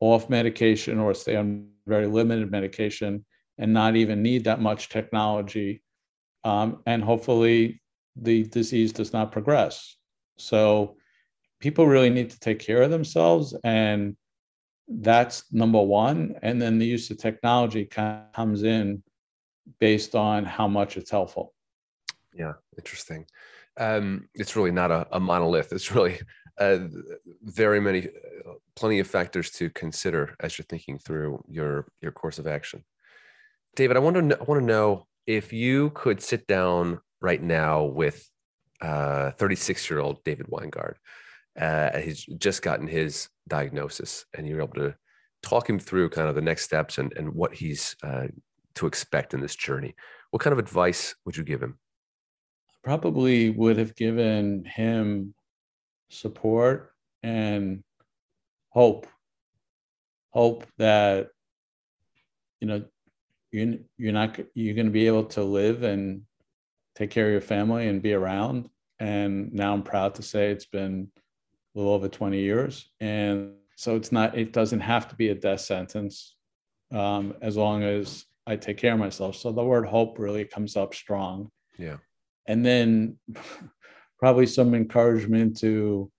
off 0.00 0.30
medication 0.30 0.98
or 0.98 1.12
stay 1.14 1.36
on 1.36 1.68
very 1.86 2.06
limited 2.06 2.50
medication 2.50 3.24
and 3.58 3.72
not 3.72 3.96
even 3.96 4.22
need 4.22 4.44
that 4.44 4.60
much 4.60 4.88
technology. 4.88 5.82
Um, 6.44 6.82
and 6.86 7.02
hopefully 7.02 7.80
the 8.16 8.44
disease 8.44 8.92
does 8.92 9.12
not 9.12 9.32
progress. 9.32 9.96
So 10.36 10.96
people 11.60 11.86
really 11.86 12.10
need 12.10 12.30
to 12.30 12.38
take 12.40 12.58
care 12.58 12.82
of 12.82 12.90
themselves. 12.90 13.56
And 13.64 14.16
that's 14.88 15.52
number 15.52 15.80
one. 15.80 16.34
And 16.42 16.60
then 16.60 16.78
the 16.78 16.86
use 16.86 17.10
of 17.10 17.18
technology 17.18 17.86
comes 17.86 18.62
in 18.62 19.02
based 19.80 20.14
on 20.14 20.44
how 20.44 20.68
much 20.68 20.96
it's 20.96 21.10
helpful. 21.10 21.54
Yeah, 22.34 22.54
interesting. 22.76 23.26
Um, 23.78 24.28
it's 24.34 24.56
really 24.56 24.72
not 24.72 24.90
a, 24.90 25.06
a 25.12 25.20
monolith. 25.20 25.72
It's 25.72 25.94
really 25.94 26.20
uh, 26.58 26.80
very 27.42 27.80
many, 27.80 28.08
uh, 28.08 28.52
plenty 28.76 28.98
of 28.98 29.06
factors 29.06 29.50
to 29.52 29.70
consider 29.70 30.36
as 30.40 30.58
you're 30.58 30.66
thinking 30.68 30.98
through 30.98 31.42
your 31.48 31.86
your 32.00 32.12
course 32.12 32.38
of 32.38 32.46
action. 32.46 32.84
David, 33.76 33.96
I 33.96 34.00
want 34.00 34.16
to 34.16 34.22
know, 34.22 34.36
I 34.40 34.44
want 34.44 34.60
to 34.60 34.66
know 34.66 35.06
if 35.26 35.52
you 35.52 35.90
could 35.90 36.22
sit 36.22 36.46
down 36.46 37.00
right 37.20 37.42
now 37.42 37.84
with 37.84 38.28
36 38.80 39.90
uh, 39.90 39.94
year 39.94 40.00
old 40.00 40.22
David 40.24 40.46
Weingard. 40.46 40.94
Uh, 41.58 41.98
he's 41.98 42.24
just 42.24 42.62
gotten 42.62 42.86
his 42.86 43.28
diagnosis, 43.48 44.26
and 44.36 44.46
you're 44.46 44.62
able 44.62 44.74
to 44.74 44.94
talk 45.42 45.68
him 45.68 45.78
through 45.78 46.10
kind 46.10 46.28
of 46.28 46.34
the 46.34 46.40
next 46.40 46.64
steps 46.64 46.98
and, 46.98 47.12
and 47.16 47.34
what 47.34 47.54
he's 47.54 47.96
uh, 48.02 48.26
to 48.74 48.86
expect 48.86 49.34
in 49.34 49.40
this 49.40 49.54
journey. 49.54 49.94
What 50.30 50.42
kind 50.42 50.52
of 50.52 50.58
advice 50.58 51.14
would 51.24 51.36
you 51.36 51.44
give 51.44 51.62
him? 51.62 51.78
Probably 52.82 53.50
would 53.50 53.78
have 53.78 53.94
given 53.94 54.64
him 54.64 55.34
support 56.10 56.92
and 57.22 57.82
hope. 58.70 59.06
Hope 60.30 60.66
that, 60.78 61.28
you 62.60 62.66
know, 62.66 62.84
you're 63.54 63.74
you're 63.96 64.12
not 64.12 64.38
you're 64.54 64.74
going 64.74 64.86
to 64.86 64.92
be 64.92 65.06
able 65.06 65.24
to 65.24 65.42
live 65.44 65.84
and 65.84 66.22
take 66.96 67.10
care 67.10 67.26
of 67.26 67.32
your 67.32 67.40
family 67.40 67.86
and 67.86 68.02
be 68.02 68.12
around. 68.12 68.68
And 68.98 69.52
now 69.52 69.72
i'm 69.72 69.82
proud 69.82 70.16
to 70.16 70.22
say 70.22 70.50
it's 70.50 70.66
been 70.66 71.08
a 71.14 71.78
little 71.78 71.92
over 71.92 72.08
20 72.08 72.38
years. 72.38 72.90
And 73.00 73.52
so 73.76 73.94
it's 73.94 74.10
not 74.10 74.36
it 74.36 74.52
doesn't 74.52 74.80
have 74.80 75.08
to 75.08 75.14
be 75.14 75.28
a 75.28 75.34
death 75.34 75.60
sentence 75.60 76.34
um, 76.92 77.34
as 77.40 77.56
long 77.56 77.82
as 77.84 78.26
i 78.46 78.56
take 78.56 78.76
care 78.76 78.94
of 78.94 78.98
myself. 78.98 79.36
So 79.36 79.52
the 79.52 79.64
word 79.64 79.86
hope 79.86 80.18
really 80.18 80.44
comes 80.44 80.76
up 80.76 80.92
strong. 80.94 81.50
Yeah. 81.78 81.98
And 82.46 82.66
then 82.66 83.18
probably 84.18 84.46
some 84.46 84.74
encouragement 84.74 85.58
to 85.60 86.10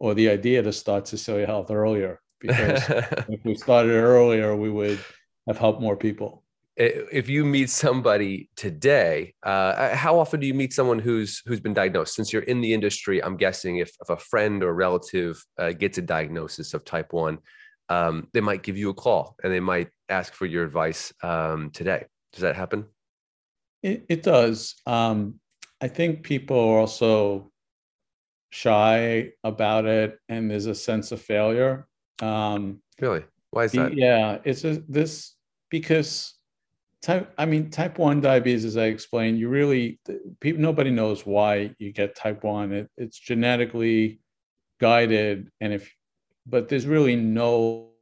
or 0.00 0.14
the 0.14 0.30
idea 0.30 0.62
to 0.62 0.72
start 0.72 1.06
Cecilia 1.06 1.46
Health 1.46 1.70
earlier 1.70 2.20
because 2.40 2.82
if 3.28 3.44
we 3.44 3.54
started 3.54 3.92
earlier 3.92 4.56
we 4.56 4.70
would 4.70 4.98
have 5.46 5.58
helped 5.58 5.80
more 5.80 5.96
people. 5.96 6.41
If 6.76 7.28
you 7.28 7.44
meet 7.44 7.68
somebody 7.68 8.48
today, 8.56 9.34
uh, 9.42 9.94
how 9.94 10.18
often 10.18 10.40
do 10.40 10.46
you 10.46 10.54
meet 10.54 10.72
someone 10.72 10.98
who's 10.98 11.42
who's 11.44 11.60
been 11.60 11.74
diagnosed? 11.74 12.14
Since 12.14 12.32
you're 12.32 12.42
in 12.42 12.62
the 12.62 12.72
industry, 12.72 13.22
I'm 13.22 13.36
guessing 13.36 13.76
if, 13.76 13.92
if 14.00 14.08
a 14.08 14.16
friend 14.16 14.62
or 14.62 14.72
relative 14.74 15.44
uh, 15.58 15.72
gets 15.72 15.98
a 15.98 16.02
diagnosis 16.02 16.72
of 16.72 16.84
type 16.84 17.12
one, 17.12 17.38
um, 17.90 18.28
they 18.32 18.40
might 18.40 18.62
give 18.62 18.78
you 18.78 18.88
a 18.88 18.94
call 18.94 19.36
and 19.44 19.52
they 19.52 19.60
might 19.60 19.88
ask 20.08 20.32
for 20.32 20.46
your 20.46 20.64
advice 20.64 21.12
um, 21.22 21.70
today. 21.70 22.06
Does 22.32 22.40
that 22.40 22.56
happen? 22.56 22.86
It, 23.82 24.06
it 24.08 24.22
does. 24.22 24.74
Um, 24.86 25.40
I 25.80 25.88
think 25.88 26.22
people 26.22 26.58
are 26.58 26.78
also 26.80 27.50
shy 28.50 29.32
about 29.44 29.84
it, 29.84 30.18
and 30.28 30.50
there's 30.50 30.66
a 30.66 30.74
sense 30.74 31.12
of 31.12 31.20
failure. 31.20 31.86
Um, 32.22 32.80
really? 32.98 33.24
Why 33.50 33.64
is 33.64 33.72
that? 33.72 33.94
Yeah, 33.94 34.38
it's 34.44 34.64
a, 34.64 34.82
this 34.88 35.34
because 35.68 36.34
type. 37.02 37.32
I 37.36 37.46
mean, 37.46 37.70
type 37.70 37.98
one 37.98 38.20
diabetes, 38.20 38.64
as 38.64 38.76
I 38.76 38.86
explained, 38.86 39.38
you 39.38 39.48
really 39.48 40.00
people 40.40 40.62
nobody 40.62 40.90
knows 40.90 41.26
why 41.26 41.74
you 41.78 41.92
get 41.92 42.16
type 42.16 42.44
one. 42.44 42.72
It, 42.72 42.90
it's 42.96 43.18
genetically 43.18 44.20
guided, 44.80 45.50
and 45.60 45.72
if 45.72 45.94
but 46.46 46.68
there's 46.68 46.86
really 46.86 47.16
no 47.16 47.92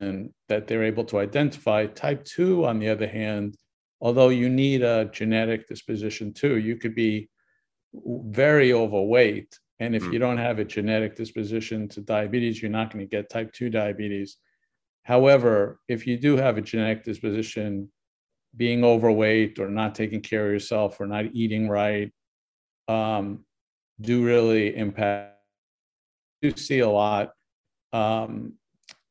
and 0.00 0.30
that 0.48 0.66
they're 0.66 0.84
able 0.84 1.04
to 1.04 1.18
identify. 1.18 1.86
Type 1.86 2.24
2, 2.24 2.66
on 2.66 2.78
the 2.78 2.88
other 2.88 3.08
hand, 3.08 3.56
although 4.00 4.28
you 4.28 4.48
need 4.48 4.82
a 4.82 5.10
genetic 5.12 5.68
disposition 5.68 6.32
too, 6.32 6.58
you 6.58 6.76
could 6.76 6.94
be 6.94 7.28
very 7.94 8.72
overweight. 8.72 9.58
And 9.80 9.94
if 9.94 10.02
mm. 10.02 10.12
you 10.12 10.18
don't 10.18 10.38
have 10.38 10.58
a 10.58 10.64
genetic 10.64 11.16
disposition 11.16 11.88
to 11.88 12.00
diabetes, 12.00 12.60
you're 12.60 12.70
not 12.70 12.92
going 12.92 13.04
to 13.04 13.10
get 13.10 13.30
type 13.30 13.52
2 13.52 13.70
diabetes. 13.70 14.36
However, 15.08 15.80
if 15.88 16.06
you 16.06 16.18
do 16.18 16.36
have 16.36 16.58
a 16.58 16.60
genetic 16.60 17.02
disposition, 17.02 17.90
being 18.54 18.84
overweight 18.84 19.58
or 19.58 19.70
not 19.70 19.94
taking 19.94 20.20
care 20.20 20.44
of 20.44 20.52
yourself 20.52 21.00
or 21.00 21.06
not 21.06 21.24
eating 21.32 21.66
right 21.66 22.12
um, 22.88 23.46
do 23.98 24.22
really 24.22 24.76
impact. 24.76 25.38
You 26.42 26.54
see 26.54 26.80
a 26.80 26.90
lot 26.90 27.32
um, 27.94 28.52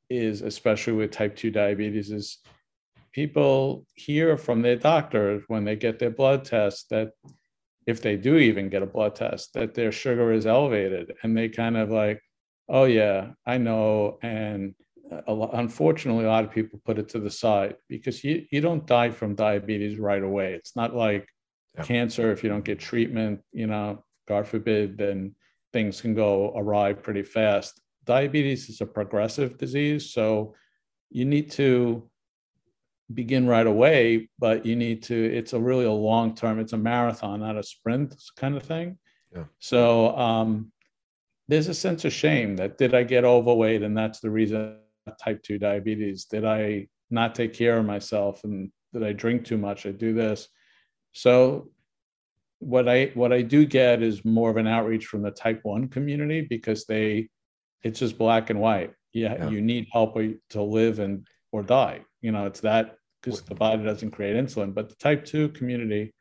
is 0.08 0.44
especially 0.44 0.94
with 0.94 1.10
type 1.10 1.36
2 1.36 1.50
diabetes 1.50 2.12
is 2.12 2.38
people 3.12 3.88
hear 3.96 4.38
from 4.38 4.62
their 4.62 4.76
doctors 4.76 5.44
when 5.48 5.66
they 5.66 5.76
get 5.76 5.98
their 5.98 6.12
blood 6.12 6.46
test 6.46 6.92
that 6.92 7.10
if 7.88 8.04
they 8.04 8.18
do 8.18 8.38
even 8.38 8.70
get 8.70 8.84
a 8.84 8.86
blood 8.86 9.16
test 9.16 9.54
that 9.54 9.74
their 9.74 9.92
sugar 9.92 10.32
is 10.32 10.46
elevated 10.46 11.12
and 11.24 11.36
they 11.36 11.50
kind 11.50 11.76
of 11.76 11.90
like 11.90 12.22
oh 12.70 12.84
yeah 12.84 13.32
i 13.46 13.58
know 13.58 14.20
and 14.22 14.76
lot, 15.28 15.52
unfortunately 15.54 16.26
a 16.26 16.28
lot 16.28 16.44
of 16.44 16.52
people 16.52 16.80
put 16.86 17.00
it 17.00 17.10
to 17.10 17.20
the 17.20 17.32
side 17.32 17.76
because 17.88 18.24
you, 18.24 18.46
you 18.52 18.62
don't 18.62 18.86
die 18.86 19.10
from 19.10 19.36
diabetes 19.36 19.98
right 20.00 20.24
away 20.24 20.54
it's 20.54 20.76
not 20.76 20.96
like 20.96 21.28
yeah. 21.76 21.84
cancer 21.84 22.32
if 22.32 22.44
you 22.44 22.50
don't 22.50 22.66
get 22.66 22.80
treatment 22.80 23.40
you 23.52 23.68
know 23.68 24.04
god 24.28 24.48
forbid 24.48 24.98
then 24.98 25.34
things 25.74 26.02
can 26.02 26.14
go 26.14 26.54
awry 26.56 26.94
pretty 26.94 27.24
fast 27.24 27.82
diabetes 28.08 28.70
is 28.70 28.82
a 28.82 28.86
progressive 28.86 29.60
disease. 29.60 30.10
So 30.10 30.56
you 31.12 31.26
need 31.26 31.52
to 31.52 32.10
begin 33.14 33.46
right 33.46 33.68
away, 33.68 34.30
but 34.40 34.66
you 34.66 34.76
need 34.76 35.04
to, 35.04 35.16
it's 35.16 35.54
a 35.54 35.60
really 35.60 35.86
a 35.86 35.92
long 35.92 36.34
term, 36.34 36.60
it's 36.60 36.74
a 36.74 36.78
marathon, 36.78 37.42
not 37.42 37.58
a 37.58 37.64
sprint 37.64 38.16
kind 38.36 38.58
of 38.58 38.64
thing. 38.64 38.98
Yeah. 39.36 39.44
So 39.60 40.18
um, 40.18 40.72
there's 41.48 41.68
a 41.68 41.74
sense 41.74 42.06
of 42.06 42.14
shame 42.14 42.56
that 42.56 42.78
did 42.78 42.96
I 42.96 43.04
get 43.04 43.24
overweight 43.24 43.84
and 43.84 43.96
that's 43.96 44.20
the 44.20 44.32
reason 44.32 44.78
type 45.12 45.44
2 45.44 45.60
diabetes? 45.60 46.26
Did 46.26 46.46
I 46.46 46.88
not 47.10 47.36
take 47.36 47.54
care 47.54 47.78
of 47.78 47.86
myself 47.86 48.44
and 48.44 48.72
did 48.94 49.04
I 49.04 49.14
drink 49.14 49.46
too 49.46 49.58
much? 49.58 49.86
I 49.86 49.92
do 49.92 50.14
this. 50.14 50.48
So 51.14 51.72
what 52.60 52.90
I 52.90 53.12
what 53.14 53.32
I 53.32 53.44
do 53.44 53.66
get 53.66 54.02
is 54.02 54.26
more 54.26 54.50
of 54.50 54.58
an 54.58 54.68
outreach 54.68 55.06
from 55.06 55.22
the 55.22 55.32
type 55.32 55.60
1 55.64 55.90
community 55.90 56.42
because 56.42 56.86
they 56.86 57.30
it's 57.84 58.00
just 58.00 58.18
black 58.18 58.50
and 58.50 58.60
white. 58.60 58.94
Yeah, 59.14 59.36
yeah. 59.36 59.50
you 59.50 59.62
need 59.62 59.88
help 59.92 60.18
to 60.50 60.62
live 60.62 61.00
and 61.00 61.26
or 61.52 61.64
die. 61.64 62.02
You 62.22 62.32
know, 62.32 62.46
it's 62.46 62.60
that 62.62 62.98
because 63.22 63.42
the 63.42 63.56
body 63.56 63.84
doesn't 63.84 64.12
create 64.12 64.36
insulin. 64.36 64.74
But 64.74 64.90
the 64.90 64.96
type 64.96 65.26
two 65.26 65.50
community 65.50 66.14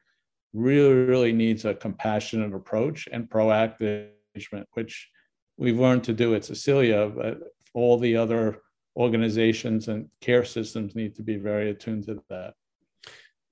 really, 0.52 0.94
really 0.94 1.32
needs 1.32 1.64
a 1.64 1.74
compassionate 1.74 2.54
approach 2.54 3.08
and 3.12 3.28
proactive 3.28 4.10
management, 4.34 4.68
which 4.72 5.08
we've 5.56 5.78
learned 5.78 6.04
to 6.04 6.12
do 6.12 6.34
at 6.34 6.44
Cecilia, 6.44 7.08
but 7.08 7.38
all 7.74 7.98
the 7.98 8.16
other 8.16 8.62
organizations 8.96 9.88
and 9.88 10.08
care 10.20 10.44
systems 10.44 10.94
need 10.94 11.14
to 11.16 11.22
be 11.22 11.36
very 11.36 11.70
attuned 11.70 12.06
to 12.06 12.22
that. 12.28 12.54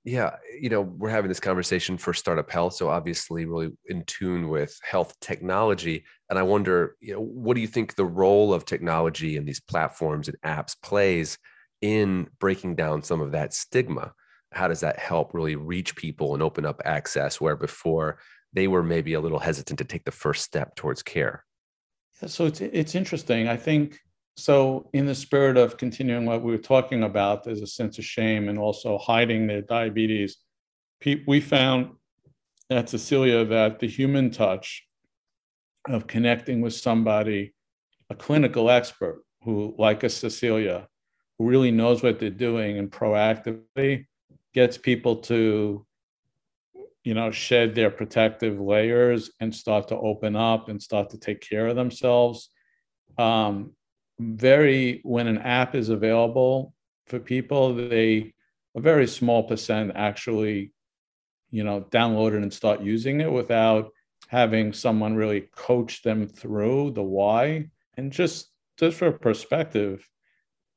Yeah 0.03 0.35
you 0.59 0.69
know 0.69 0.81
we're 0.81 1.09
having 1.09 1.29
this 1.29 1.39
conversation 1.39 1.97
for 1.97 2.13
startup 2.13 2.51
health 2.51 2.73
so 2.75 2.89
obviously 2.89 3.45
really 3.45 3.71
in 3.87 4.03
tune 4.05 4.49
with 4.49 4.77
health 4.83 5.15
technology. 5.19 6.03
And 6.29 6.37
i 6.37 6.43
wonder 6.43 6.95
you 6.99 7.13
know 7.13 7.21
what 7.21 7.55
do 7.55 7.61
you 7.61 7.67
think 7.67 7.95
the 7.95 8.05
role 8.05 8.53
of 8.53 8.65
technology 8.65 9.37
and 9.37 9.47
these 9.47 9.59
platforms 9.61 10.27
and 10.27 10.37
apps 10.43 10.75
plays 10.81 11.37
in 11.81 12.27
breaking 12.39 12.75
down 12.75 13.03
some 13.03 13.21
of 13.21 13.31
that 13.33 13.53
stigma? 13.53 14.13
How 14.51 14.67
does 14.67 14.79
that 14.79 14.97
help 14.97 15.33
really 15.33 15.55
reach 15.55 15.95
people 15.95 16.33
and 16.33 16.41
open 16.41 16.65
up 16.65 16.81
access 16.85 17.41
where 17.41 17.55
before 17.55 18.19
they 18.53 18.67
were 18.67 18.83
maybe 18.83 19.13
a 19.13 19.19
little 19.19 19.39
hesitant 19.39 19.79
to 19.79 19.85
take 19.85 20.05
the 20.05 20.11
first 20.11 20.43
step 20.43 20.75
towards 20.75 21.03
care? 21.03 21.43
Yeah, 22.21 22.29
so 22.29 22.45
it's 22.45 22.61
it's 22.61 22.95
interesting. 22.95 23.47
I 23.47 23.57
think 23.57 23.99
so 24.37 24.89
in 24.93 25.05
the 25.05 25.15
spirit 25.15 25.57
of 25.57 25.77
continuing 25.77 26.25
what 26.25 26.41
we 26.41 26.51
were 26.51 26.57
talking 26.57 27.03
about 27.03 27.43
there's 27.43 27.61
a 27.61 27.67
sense 27.67 27.97
of 27.97 28.05
shame 28.05 28.49
and 28.49 28.59
also 28.59 28.97
hiding 28.97 29.47
their 29.47 29.61
diabetes. 29.61 30.37
We 31.27 31.39
found 31.39 31.91
at 32.69 32.89
cecilia 32.89 33.45
that 33.45 33.79
the 33.79 33.87
human 33.87 34.31
touch 34.31 34.85
of 35.87 36.07
connecting 36.07 36.61
with 36.61 36.73
somebody 36.73 37.53
a 38.09 38.15
clinical 38.15 38.69
expert 38.69 39.23
who 39.43 39.75
like 39.77 40.03
a 40.03 40.09
cecilia 40.09 40.87
who 41.37 41.47
really 41.47 41.71
knows 41.71 42.01
what 42.01 42.19
they're 42.19 42.29
doing 42.29 42.77
and 42.77 42.91
proactively 42.91 44.05
gets 44.53 44.77
people 44.77 45.17
to 45.17 45.85
you 47.03 47.13
know 47.13 47.31
shed 47.31 47.75
their 47.75 47.91
protective 47.91 48.59
layers 48.59 49.31
and 49.39 49.53
start 49.53 49.87
to 49.87 49.97
open 49.97 50.35
up 50.35 50.69
and 50.69 50.81
start 50.81 51.09
to 51.11 51.19
take 51.19 51.39
care 51.39 51.67
of 51.67 51.75
themselves. 51.75 52.49
Um, 53.17 53.73
very 54.19 55.01
when 55.03 55.27
an 55.27 55.39
app 55.39 55.75
is 55.75 55.89
available 55.89 56.73
for 57.07 57.19
people 57.19 57.73
they 57.73 58.33
a 58.75 58.79
very 58.79 59.07
small 59.07 59.43
percent 59.43 59.91
actually 59.95 60.71
you 61.51 61.63
know 61.63 61.81
download 61.89 62.33
it 62.33 62.41
and 62.41 62.53
start 62.53 62.81
using 62.81 63.21
it 63.21 63.31
without 63.31 63.91
having 64.27 64.73
someone 64.73 65.15
really 65.15 65.41
coach 65.55 66.01
them 66.01 66.27
through 66.27 66.91
the 66.91 67.03
why. 67.03 67.69
And 67.97 68.11
just 68.11 68.51
just 68.77 68.97
for 68.97 69.11
perspective 69.11 70.07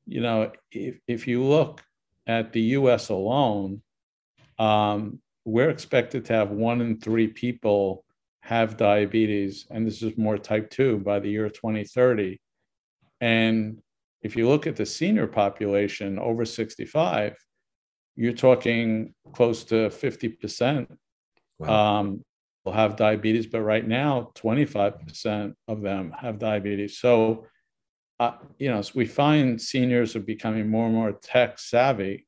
you 0.06 0.20
know 0.20 0.52
if, 0.70 0.98
if 1.06 1.26
you 1.26 1.42
look 1.42 1.82
at 2.26 2.52
the 2.52 2.60
us 2.62 3.08
alone 3.08 3.82
um, 4.58 5.20
we're 5.44 5.70
expected 5.70 6.24
to 6.26 6.32
have 6.32 6.50
one 6.50 6.80
in 6.80 7.00
three 7.00 7.28
people 7.28 8.04
have 8.40 8.76
diabetes. 8.76 9.66
And 9.70 9.86
this 9.86 10.02
is 10.02 10.16
more 10.18 10.38
type 10.38 10.70
2 10.70 10.98
by 10.98 11.20
the 11.20 11.28
year 11.28 11.48
2030 11.48 12.40
and 13.20 13.80
if 14.22 14.36
you 14.36 14.48
look 14.48 14.66
at 14.66 14.76
the 14.76 14.86
senior 14.86 15.26
population 15.26 16.18
over 16.18 16.44
65, 16.44 17.36
you're 18.16 18.32
talking 18.32 19.14
close 19.32 19.64
to 19.64 19.88
50% 19.88 20.88
wow. 21.58 22.00
um, 22.00 22.24
will 22.64 22.72
have 22.72 22.96
diabetes, 22.96 23.46
but 23.46 23.62
right 23.62 23.86
now, 23.86 24.32
25% 24.36 25.54
of 25.68 25.82
them 25.82 26.12
have 26.18 26.38
diabetes. 26.38 26.98
So, 26.98 27.46
uh, 28.18 28.32
you 28.58 28.70
know, 28.70 28.82
so 28.82 28.92
we 28.96 29.06
find 29.06 29.60
seniors 29.60 30.16
are 30.16 30.20
becoming 30.20 30.68
more 30.68 30.86
and 30.86 30.94
more 30.94 31.12
tech 31.12 31.58
savvy. 31.58 32.26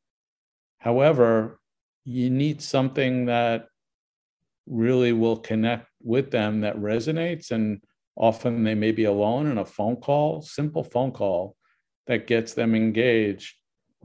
However, 0.79 1.59
you 2.05 2.31
need 2.31 2.63
something 2.63 3.27
that 3.27 3.67
really 4.67 5.13
will 5.13 5.37
connect 5.37 5.89
with 6.03 6.31
them 6.31 6.61
that 6.61 6.77
resonates 6.77 7.51
and 7.51 7.83
Often 8.21 8.65
they 8.65 8.75
may 8.75 8.93
be 8.93 9.05
alone 9.05 9.47
in 9.47 9.57
a 9.57 9.65
phone 9.65 9.97
call, 9.97 10.43
simple 10.43 10.85
phone 10.85 11.11
call 11.11 11.57
that 12.07 12.27
gets 12.27 12.53
them 12.53 12.75
engaged. 12.75 13.55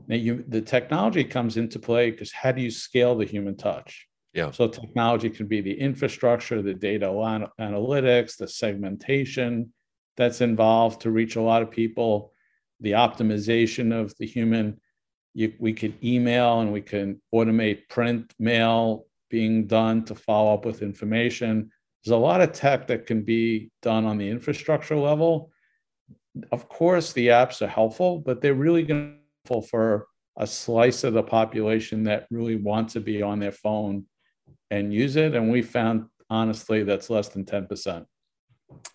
Now 0.08 0.16
you, 0.16 0.42
the 0.48 0.62
technology 0.62 1.22
comes 1.22 1.58
into 1.58 1.78
play 1.78 2.10
because 2.10 2.32
how 2.32 2.52
do 2.52 2.62
you 2.62 2.70
scale 2.70 3.14
the 3.14 3.26
human 3.26 3.58
touch? 3.58 4.08
Yeah. 4.32 4.52
So 4.52 4.68
technology 4.68 5.28
can 5.28 5.46
be 5.46 5.60
the 5.60 5.78
infrastructure, 5.78 6.62
the 6.62 6.72
data 6.72 7.06
analytics, 7.06 8.38
the 8.38 8.48
segmentation 8.48 9.72
that's 10.16 10.40
involved 10.40 11.02
to 11.02 11.10
reach 11.10 11.36
a 11.36 11.42
lot 11.42 11.60
of 11.60 11.70
people, 11.70 12.32
the 12.80 12.92
optimization 12.92 13.92
of 13.92 14.14
the 14.18 14.26
human. 14.26 14.80
You, 15.34 15.52
we 15.58 15.74
could 15.74 16.02
email 16.02 16.60
and 16.60 16.72
we 16.72 16.80
can 16.80 17.20
automate 17.34 17.90
print 17.90 18.32
mail 18.38 19.04
being 19.28 19.66
done 19.66 20.06
to 20.06 20.14
follow 20.14 20.54
up 20.54 20.64
with 20.64 20.80
information. 20.80 21.70
There's 22.06 22.14
a 22.14 22.18
lot 22.18 22.40
of 22.40 22.52
tech 22.52 22.86
that 22.86 23.04
can 23.04 23.22
be 23.22 23.72
done 23.82 24.04
on 24.04 24.16
the 24.16 24.30
infrastructure 24.30 24.94
level. 24.94 25.50
Of 26.52 26.68
course, 26.68 27.12
the 27.12 27.28
apps 27.28 27.62
are 27.62 27.66
helpful, 27.66 28.20
but 28.20 28.40
they're 28.40 28.54
really 28.54 28.84
going 28.84 29.14
to 29.14 29.50
helpful 29.50 29.68
for 29.68 30.06
a 30.38 30.46
slice 30.46 31.02
of 31.02 31.14
the 31.14 31.22
population 31.24 32.04
that 32.04 32.28
really 32.30 32.54
wants 32.54 32.92
to 32.92 33.00
be 33.00 33.22
on 33.22 33.40
their 33.40 33.50
phone 33.50 34.04
and 34.70 34.94
use 34.94 35.16
it. 35.16 35.34
And 35.34 35.50
we 35.50 35.62
found, 35.62 36.06
honestly, 36.30 36.84
that's 36.84 37.10
less 37.10 37.28
than 37.28 37.44
10%. 37.44 38.06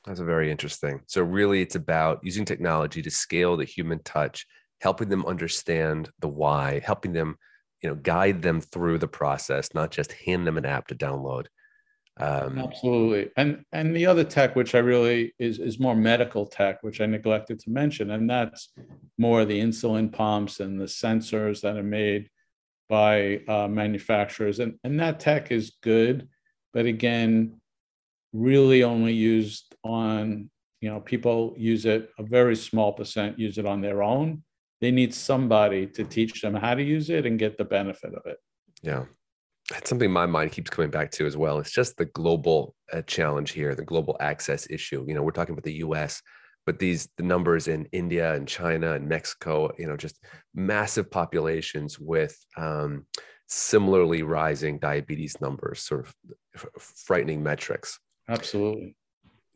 That's 0.05 0.19
very 0.21 0.49
interesting. 0.49 1.01
So, 1.07 1.21
really, 1.21 1.61
it's 1.61 1.75
about 1.75 2.19
using 2.23 2.45
technology 2.45 3.01
to 3.01 3.11
scale 3.11 3.57
the 3.57 3.65
human 3.65 4.01
touch, 4.03 4.45
helping 4.79 5.09
them 5.09 5.25
understand 5.25 6.09
the 6.19 6.29
why, 6.29 6.81
helping 6.83 7.11
them, 7.11 7.37
you 7.83 7.89
know, 7.89 7.95
guide 7.95 8.41
them 8.41 8.61
through 8.61 8.99
the 8.99 9.07
process, 9.07 9.73
not 9.73 9.91
just 9.91 10.13
hand 10.13 10.47
them 10.47 10.57
an 10.57 10.65
app 10.65 10.87
to 10.87 10.95
download. 10.95 11.47
Um, 12.21 12.59
Absolutely, 12.59 13.31
and 13.35 13.65
and 13.71 13.95
the 13.95 14.05
other 14.05 14.23
tech, 14.23 14.55
which 14.55 14.75
I 14.75 14.79
really 14.79 15.33
is 15.39 15.57
is 15.57 15.79
more 15.79 15.95
medical 15.95 16.45
tech, 16.45 16.83
which 16.83 17.01
I 17.01 17.07
neglected 17.07 17.59
to 17.61 17.71
mention, 17.71 18.11
and 18.11 18.29
that's 18.29 18.71
more 19.17 19.43
the 19.43 19.59
insulin 19.59 20.13
pumps 20.13 20.59
and 20.59 20.79
the 20.79 20.85
sensors 20.85 21.61
that 21.61 21.77
are 21.77 21.83
made 21.83 22.29
by 22.87 23.41
uh, 23.47 23.67
manufacturers, 23.67 24.59
and 24.59 24.77
and 24.83 24.99
that 24.99 25.19
tech 25.19 25.51
is 25.51 25.77
good, 25.81 26.29
but 26.73 26.85
again, 26.85 27.59
really 28.33 28.83
only 28.83 29.13
used 29.13 29.75
on 29.83 30.51
you 30.79 30.89
know 30.89 30.99
people 30.99 31.55
use 31.57 31.85
it 31.85 32.11
a 32.19 32.23
very 32.23 32.55
small 32.55 32.93
percent 32.93 33.39
use 33.39 33.57
it 33.57 33.65
on 33.65 33.81
their 33.81 34.03
own. 34.03 34.43
They 34.79 34.91
need 34.91 35.13
somebody 35.13 35.87
to 35.87 36.03
teach 36.03 36.41
them 36.41 36.53
how 36.53 36.75
to 36.75 36.83
use 36.83 37.09
it 37.09 37.25
and 37.25 37.39
get 37.39 37.57
the 37.57 37.65
benefit 37.65 38.13
of 38.13 38.25
it. 38.25 38.37
Yeah, 38.83 39.05
that's 39.71 39.89
something 39.89 40.11
my 40.11 40.25
mind 40.25 40.51
keeps 40.51 40.69
coming 40.69 40.91
back 40.91 41.11
to 41.11 41.25
as 41.25 41.37
well. 41.37 41.59
It's 41.59 41.71
just 41.71 41.97
the 41.97 42.05
global 42.05 42.75
uh, 42.91 43.01
challenge 43.03 43.51
here, 43.51 43.73
the 43.73 43.85
global 43.85 44.17
access 44.19 44.67
issue. 44.69 45.05
You 45.07 45.13
know, 45.13 45.23
we're 45.23 45.31
talking 45.31 45.53
about 45.53 45.63
the 45.63 45.75
U.S., 45.75 46.21
but 46.65 46.77
these 46.77 47.09
the 47.17 47.23
numbers 47.23 47.67
in 47.67 47.87
India 47.91 48.33
and 48.35 48.47
China 48.47 48.93
and 48.93 49.07
Mexico. 49.07 49.71
You 49.79 49.87
know, 49.87 49.97
just 49.97 50.19
massive 50.53 51.09
populations 51.09 51.97
with 51.97 52.37
um, 52.57 53.05
similarly 53.47 54.23
rising 54.23 54.77
diabetes 54.77 55.39
numbers, 55.41 55.81
sort 55.81 56.05
of 56.05 56.15
frightening 56.77 57.41
metrics. 57.41 57.99
Absolutely. 58.29 58.95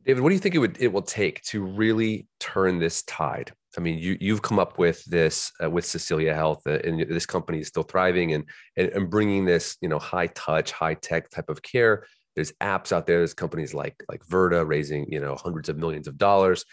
David, 0.05 0.21
what 0.21 0.29
do 0.29 0.35
you 0.35 0.39
think 0.39 0.53
it 0.53 0.59
would 0.59 0.77
it 0.79 0.93
will 0.93 1.01
take 1.01 1.41
to 1.43 1.63
really 1.63 2.27
turn 2.39 2.77
this 2.77 3.01
tide? 3.03 3.51
I 3.77 3.81
mean, 3.81 3.97
you 3.97 4.17
you've 4.21 4.43
come 4.43 4.59
up 4.59 4.77
with 4.77 5.03
this 5.05 5.51
uh, 5.63 5.69
with 5.69 5.83
Cecilia 5.83 6.33
Health, 6.33 6.61
uh, 6.67 6.79
and 6.83 6.99
this 7.01 7.25
company 7.25 7.59
is 7.59 7.67
still 7.67 7.83
thriving 7.83 8.33
and, 8.33 8.45
and 8.77 8.89
and 8.89 9.09
bringing 9.09 9.45
this 9.45 9.77
you 9.81 9.89
know 9.89 9.97
high 9.97 10.27
touch, 10.27 10.71
high 10.71 10.93
tech 10.93 11.31
type 11.31 11.49
of 11.49 11.61
care. 11.63 12.05
There's 12.35 12.51
apps 12.61 12.91
out 12.91 13.07
there. 13.07 13.17
There's 13.17 13.33
companies 13.33 13.73
like 13.73 13.95
like 14.07 14.21
Virta 14.27 14.67
raising 14.67 15.11
you 15.11 15.19
know 15.19 15.35
hundreds 15.35 15.69
of 15.69 15.77
millions 15.77 16.07
of 16.07 16.19
dollars, 16.19 16.65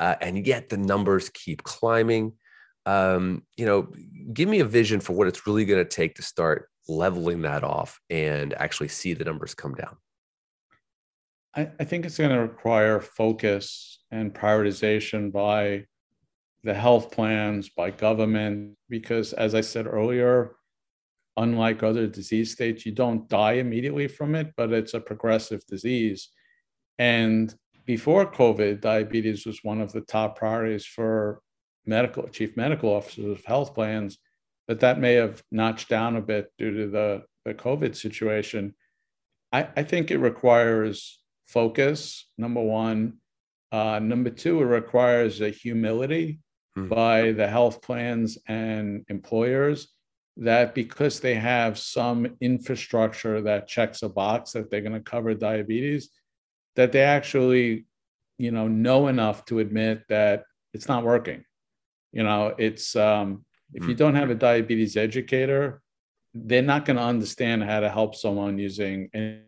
uh, 0.00 0.16
and 0.20 0.44
yet 0.44 0.68
the 0.68 0.78
numbers 0.78 1.30
keep 1.30 1.62
climbing. 1.62 2.32
Um, 2.86 3.44
you 3.56 3.66
know, 3.66 3.88
give 4.32 4.48
me 4.48 4.60
a 4.60 4.64
vision 4.64 4.98
for 4.98 5.12
what 5.12 5.28
it's 5.28 5.46
really 5.46 5.64
going 5.64 5.84
to 5.84 5.88
take 5.88 6.16
to 6.16 6.22
start 6.22 6.68
leveling 6.88 7.42
that 7.42 7.62
off 7.62 8.00
and 8.10 8.52
actually 8.54 8.88
see 8.88 9.14
the 9.14 9.24
numbers 9.24 9.54
come 9.54 9.74
down. 9.74 9.96
I, 11.54 11.68
I 11.80 11.84
think 11.84 12.06
it's 12.06 12.18
going 12.18 12.30
to 12.30 12.40
require 12.40 13.00
focus 13.00 14.00
and 14.10 14.34
prioritization 14.34 15.32
by 15.32 15.84
the 16.62 16.74
health 16.74 17.10
plans, 17.10 17.70
by 17.70 17.90
government, 17.90 18.76
because 18.88 19.32
as 19.32 19.54
I 19.54 19.62
said 19.62 19.86
earlier, 19.86 20.56
unlike 21.36 21.82
other 21.82 22.06
disease 22.06 22.52
states, 22.52 22.84
you 22.84 22.92
don't 22.92 23.28
die 23.28 23.52
immediately 23.54 24.08
from 24.08 24.34
it, 24.34 24.52
but 24.56 24.72
it's 24.72 24.94
a 24.94 25.00
progressive 25.00 25.64
disease. 25.66 26.28
And 26.98 27.54
before 27.86 28.30
COVID, 28.30 28.80
diabetes 28.80 29.46
was 29.46 29.64
one 29.64 29.80
of 29.80 29.92
the 29.92 30.02
top 30.02 30.38
priorities 30.38 30.84
for 30.84 31.40
medical 31.86 32.28
chief 32.28 32.56
medical 32.56 32.90
officers 32.90 33.24
of 33.24 33.44
health 33.44 33.74
plans, 33.74 34.18
but 34.68 34.80
that 34.80 35.00
may 35.00 35.14
have 35.14 35.42
notched 35.50 35.88
down 35.88 36.16
a 36.16 36.20
bit 36.20 36.52
due 36.58 36.72
to 36.72 36.88
the, 36.88 37.22
the 37.44 37.54
COVID 37.54 37.96
situation. 37.96 38.74
I, 39.50 39.68
I 39.76 39.82
think 39.82 40.10
it 40.10 40.18
requires 40.18 41.19
focus, 41.50 42.26
number 42.38 42.62
one. 42.62 43.14
Uh, 43.72 43.98
number 44.00 44.30
two, 44.30 44.60
it 44.62 44.66
requires 44.66 45.40
a 45.40 45.50
humility 45.50 46.40
mm-hmm. 46.76 46.88
by 46.88 47.32
the 47.32 47.46
health 47.46 47.82
plans 47.82 48.38
and 48.48 49.04
employers 49.08 49.88
that 50.36 50.74
because 50.74 51.20
they 51.20 51.34
have 51.34 51.78
some 51.78 52.36
infrastructure 52.40 53.40
that 53.42 53.68
checks 53.68 54.02
a 54.02 54.08
box 54.08 54.52
that 54.52 54.70
they're 54.70 54.80
going 54.80 54.92
to 54.92 55.00
cover 55.00 55.34
diabetes, 55.34 56.10
that 56.76 56.92
they 56.92 57.02
actually, 57.02 57.86
you 58.38 58.50
know, 58.50 58.66
know 58.66 59.08
enough 59.08 59.44
to 59.44 59.58
admit 59.58 60.02
that 60.08 60.44
it's 60.72 60.88
not 60.88 61.04
working. 61.04 61.44
You 62.12 62.22
know, 62.22 62.54
it's 62.58 62.96
um, 62.96 63.44
if 63.74 63.84
you 63.84 63.94
hmm. 63.94 63.98
don't 63.98 64.14
have 64.14 64.30
a 64.30 64.34
diabetes 64.34 64.96
educator, 64.96 65.82
they're 66.34 66.62
not 66.62 66.84
going 66.84 66.96
to 66.96 67.02
understand 67.02 67.62
how 67.64 67.80
to 67.80 67.90
help 67.90 68.14
someone 68.14 68.58
using 68.58 69.10
any 69.12 69.42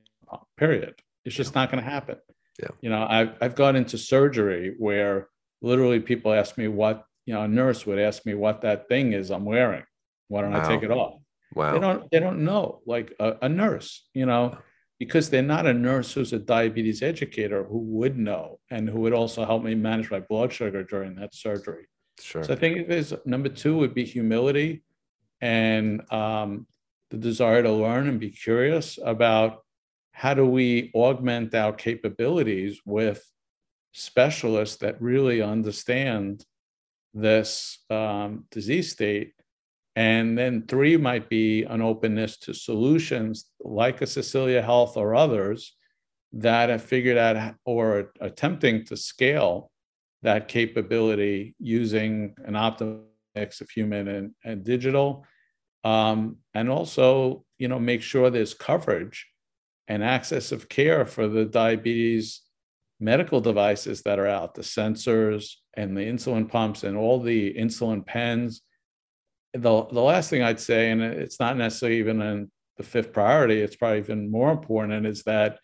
period. 0.57 0.95
It's 1.25 1.35
just 1.35 1.55
not 1.55 1.71
going 1.71 1.83
to 1.83 1.89
happen. 1.89 2.17
Yeah. 2.61 2.69
You 2.81 2.91
know, 2.91 3.07
I've 3.09 3.35
I've 3.41 3.55
gone 3.55 3.77
into 3.77 3.97
surgery 3.97 4.75
where 4.79 5.29
literally 5.63 6.01
people 6.01 6.33
ask 6.33 6.59
me 6.59 6.69
what 6.69 7.05
you 7.27 7.35
know, 7.35 7.43
a 7.43 7.49
nurse 7.49 7.87
would 7.87 7.99
ask 7.99 8.27
me 8.27 8.35
what 8.35 8.63
that 8.63 8.89
thing 8.89 9.13
is 9.13 9.31
I'm 9.31 9.45
wearing. 9.45 9.85
Why 10.29 10.43
don't 10.43 10.53
wow. 10.53 10.65
I 10.65 10.69
take 10.69 10.83
it 10.83 10.91
off? 10.91 11.21
Wow. 11.55 11.73
They 11.73 11.79
don't 11.79 12.11
they 12.11 12.21
don't 12.21 12.45
know. 12.45 12.81
Like 12.87 13.15
a, 13.21 13.37
a 13.43 13.49
nurse, 13.49 14.09
you 14.15 14.27
know, 14.27 14.59
because 14.99 15.31
they're 15.31 15.43
not 15.43 15.67
a 15.67 15.75
nurse 15.75 16.13
who's 16.13 16.33
a 16.33 16.39
diabetes 16.39 17.03
educator 17.03 17.65
who 17.65 17.79
would 17.79 18.19
know 18.19 18.59
and 18.71 18.89
who 18.89 19.01
would 19.01 19.13
also 19.13 19.45
help 19.45 19.63
me 19.63 19.75
manage 19.75 20.11
my 20.11 20.21
blood 20.21 20.53
sugar 20.53 20.83
during 20.83 21.15
that 21.17 21.35
surgery. 21.35 21.87
Sure. 22.21 22.43
So 22.45 22.53
I 22.53 22.57
think 22.57 22.89
there's 22.89 23.13
number 23.25 23.49
two 23.49 23.77
would 23.79 23.95
be 23.95 24.05
humility 24.05 24.83
and 25.41 26.11
um, 26.13 26.67
the 27.11 27.17
desire 27.17 27.63
to 27.63 27.73
learn 27.73 28.09
and 28.09 28.21
be 28.21 28.31
curious 28.31 28.99
about 29.05 29.65
how 30.13 30.35
do 30.35 30.47
we 30.47 30.91
augment 30.95 31.55
our 31.55 31.73
capabilities 31.73 32.81
with 32.85 33.25
specialists 33.93 34.77
that 34.77 35.01
really 35.01 35.43
understand 35.43 36.45
this 37.15 37.79
um, 37.91 38.45
disease 38.51 38.91
state. 38.91 39.35
And 39.95 40.39
then 40.39 40.67
three 40.67 40.97
might 40.97 41.29
be 41.29 41.65
an 41.65 41.83
openness 41.83 42.39
to 42.39 42.55
solutions 42.55 43.47
like 43.61 44.01
a 44.01 44.07
Cecilia 44.07 44.63
Health 44.63 44.97
or 44.97 45.15
others 45.15 45.77
that 46.33 46.71
have 46.71 46.83
figured 46.83 47.19
out 47.19 47.55
or 47.67 48.13
attempting 48.21 48.87
to 48.87 48.97
scale 48.97 49.71
that 50.23 50.49
capability 50.49 51.55
using 51.59 52.35
an 52.47 52.55
optimal 52.55 53.03
mix 53.35 53.61
of 53.61 53.69
human 53.69 54.09
and, 54.09 54.31
and 54.45 54.65
digital. 54.65 55.27
Um, 55.85 56.39
and 56.55 56.71
also, 56.71 57.45
you 57.59 57.69
know, 57.69 57.79
make 57.79 58.01
sure 58.01 58.31
there's 58.31 58.55
coverage 58.55 59.27
and 59.89 60.03
access 60.03 60.53
of 60.53 60.69
care 60.69 61.05
for 61.05 61.29
the 61.29 61.45
diabetes 61.45 62.43
medical 63.03 63.41
devices 63.41 64.03
that 64.03 64.19
are 64.19 64.29
out, 64.29 64.55
the 64.55 64.63
sensors 64.63 65.57
and 65.75 65.97
the 65.97 66.03
insulin 66.03 66.49
pumps 66.49 66.85
and 66.85 66.97
all 66.97 67.21
the 67.21 67.53
insulin 67.55 68.07
pens. 68.07 68.63
The, 69.53 69.61
the 69.61 70.01
last 70.01 70.31
thing 70.31 70.43
I'd 70.43 70.61
say, 70.61 70.91
and 70.91 71.03
it's 71.03 71.41
not 71.41 71.57
necessarily 71.57 71.99
even 71.99 72.23
in 72.23 72.51
the 72.77 72.85
fifth 72.85 73.13
priority, 73.13 73.61
it's 73.61 73.75
probably 73.75 73.99
even 73.99 74.31
more 74.31 74.53
important, 74.53 75.05
is 75.05 75.25
that 75.25 75.59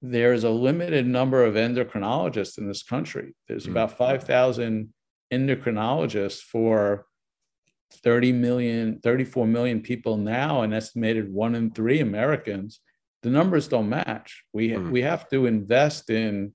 there's 0.00 0.44
a 0.44 0.50
limited 0.50 1.06
number 1.06 1.44
of 1.44 1.54
endocrinologists 1.54 2.58
in 2.58 2.68
this 2.68 2.84
country. 2.84 3.34
There's 3.48 3.64
mm-hmm. 3.64 3.72
about 3.72 3.98
5,000 3.98 4.94
endocrinologists 5.32 6.40
for 6.40 7.06
30 8.04 8.32
million, 8.32 9.00
34 9.02 9.48
million 9.48 9.80
people 9.80 10.16
now, 10.16 10.62
an 10.62 10.72
estimated 10.72 11.30
one 11.30 11.56
in 11.56 11.72
three 11.72 12.00
Americans 12.00 12.80
the 13.22 13.30
numbers 13.30 13.68
don't 13.68 13.88
match. 13.88 14.44
We 14.52 14.70
mm. 14.70 14.90
we 14.90 15.02
have 15.02 15.28
to 15.30 15.46
invest 15.46 16.10
in 16.10 16.54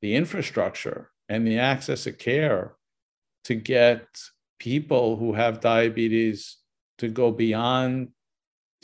the 0.00 0.14
infrastructure 0.14 1.10
and 1.28 1.46
the 1.46 1.58
access 1.58 2.04
to 2.04 2.12
care 2.12 2.74
to 3.44 3.54
get 3.54 4.06
people 4.58 5.16
who 5.16 5.32
have 5.32 5.60
diabetes 5.60 6.58
to 6.98 7.08
go 7.08 7.30
beyond 7.30 8.08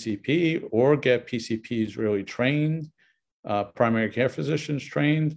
PCP 0.01 0.67
or 0.71 0.97
get 0.97 1.27
PCPs 1.27 1.97
really 1.97 2.25
trained, 2.25 2.91
uh, 3.45 3.65
primary 3.65 4.11
care 4.11 4.29
physicians 4.29 4.85
trained. 4.85 5.37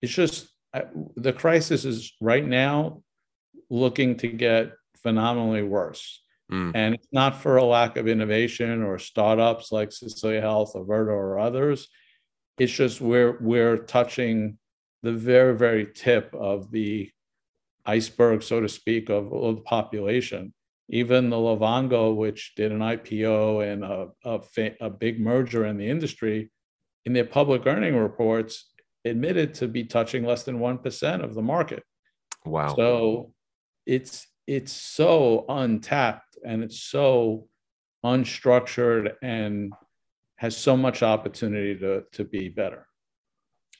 It's 0.00 0.12
just 0.12 0.48
uh, 0.74 0.82
the 1.16 1.32
crisis 1.32 1.84
is 1.84 2.12
right 2.20 2.46
now 2.46 3.02
looking 3.70 4.16
to 4.18 4.28
get 4.28 4.72
phenomenally 5.02 5.62
worse. 5.62 6.21
Mm. 6.52 6.72
And 6.74 6.94
it's 6.94 7.08
not 7.12 7.40
for 7.40 7.56
a 7.56 7.64
lack 7.64 7.96
of 7.96 8.06
innovation 8.06 8.82
or 8.82 8.98
startups 8.98 9.72
like 9.72 9.90
Cecilia 9.90 10.40
Health 10.40 10.72
or 10.74 10.84
or 10.84 11.38
others. 11.38 11.88
It's 12.58 12.72
just 12.72 13.00
we're 13.00 13.38
we're 13.40 13.78
touching 13.78 14.58
the 15.02 15.12
very, 15.12 15.56
very 15.56 15.86
tip 15.86 16.34
of 16.34 16.70
the 16.70 17.10
iceberg, 17.84 18.42
so 18.42 18.60
to 18.60 18.68
speak, 18.68 19.08
of, 19.08 19.32
of 19.32 19.56
the 19.56 19.62
population. 19.62 20.52
Even 20.88 21.30
the 21.30 21.36
Livongo, 21.36 22.14
which 22.14 22.54
did 22.54 22.70
an 22.70 22.80
IPO 22.80 23.72
and 23.72 23.84
a, 23.84 24.08
a, 24.24 24.72
a 24.80 24.90
big 24.90 25.20
merger 25.20 25.66
in 25.66 25.78
the 25.78 25.88
industry, 25.88 26.50
in 27.04 27.12
their 27.12 27.24
public 27.24 27.66
earning 27.66 27.96
reports, 27.96 28.70
admitted 29.04 29.54
to 29.54 29.68
be 29.68 29.84
touching 29.84 30.24
less 30.24 30.44
than 30.44 30.58
1% 30.58 31.24
of 31.24 31.34
the 31.34 31.42
market. 31.42 31.82
Wow. 32.44 32.76
So 32.76 33.32
it's 33.86 34.26
it's 34.46 34.72
so 34.72 35.44
untapped 35.48 36.38
and 36.44 36.62
it's 36.62 36.80
so 36.80 37.48
unstructured 38.04 39.14
and 39.22 39.72
has 40.36 40.56
so 40.56 40.76
much 40.76 41.02
opportunity 41.02 41.78
to 41.78 42.04
to 42.12 42.24
be 42.24 42.48
better. 42.48 42.86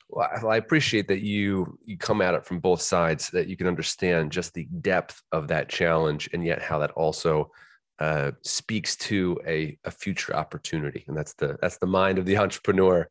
Well, 0.08 0.48
I 0.48 0.56
appreciate 0.58 1.08
that 1.08 1.22
you 1.22 1.78
you 1.84 1.96
come 1.96 2.20
at 2.20 2.34
it 2.34 2.44
from 2.44 2.60
both 2.60 2.82
sides, 2.82 3.30
that 3.30 3.48
you 3.48 3.56
can 3.56 3.66
understand 3.66 4.30
just 4.30 4.52
the 4.54 4.66
depth 4.80 5.22
of 5.32 5.48
that 5.48 5.68
challenge, 5.68 6.28
and 6.32 6.44
yet 6.44 6.62
how 6.62 6.78
that 6.80 6.90
also 6.92 7.50
uh, 7.98 8.32
speaks 8.42 8.94
to 8.96 9.40
a, 9.46 9.78
a 9.84 9.90
future 9.90 10.36
opportunity, 10.36 11.04
and 11.08 11.16
that's 11.16 11.32
the 11.34 11.56
that's 11.60 11.78
the 11.78 11.86
mind 11.86 12.18
of 12.18 12.26
the 12.26 12.36
entrepreneur, 12.44 13.08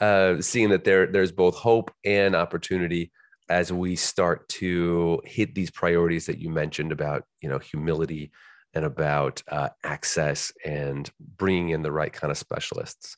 uh, 0.00 0.40
seeing 0.40 0.70
that 0.70 0.84
there 0.84 1.06
there's 1.06 1.32
both 1.32 1.54
hope 1.54 1.92
and 2.04 2.34
opportunity 2.34 3.12
as 3.48 3.72
we 3.72 3.96
start 3.96 4.48
to 4.48 5.20
hit 5.24 5.54
these 5.54 5.70
priorities 5.70 6.26
that 6.26 6.38
you 6.38 6.50
mentioned 6.50 6.92
about 6.92 7.24
you 7.40 7.48
know 7.48 7.58
humility 7.58 8.30
and 8.74 8.84
about 8.84 9.42
uh, 9.48 9.68
access 9.84 10.52
and 10.64 11.10
bringing 11.36 11.70
in 11.70 11.82
the 11.82 11.92
right 11.92 12.12
kind 12.12 12.30
of 12.30 12.38
specialists. 12.38 13.16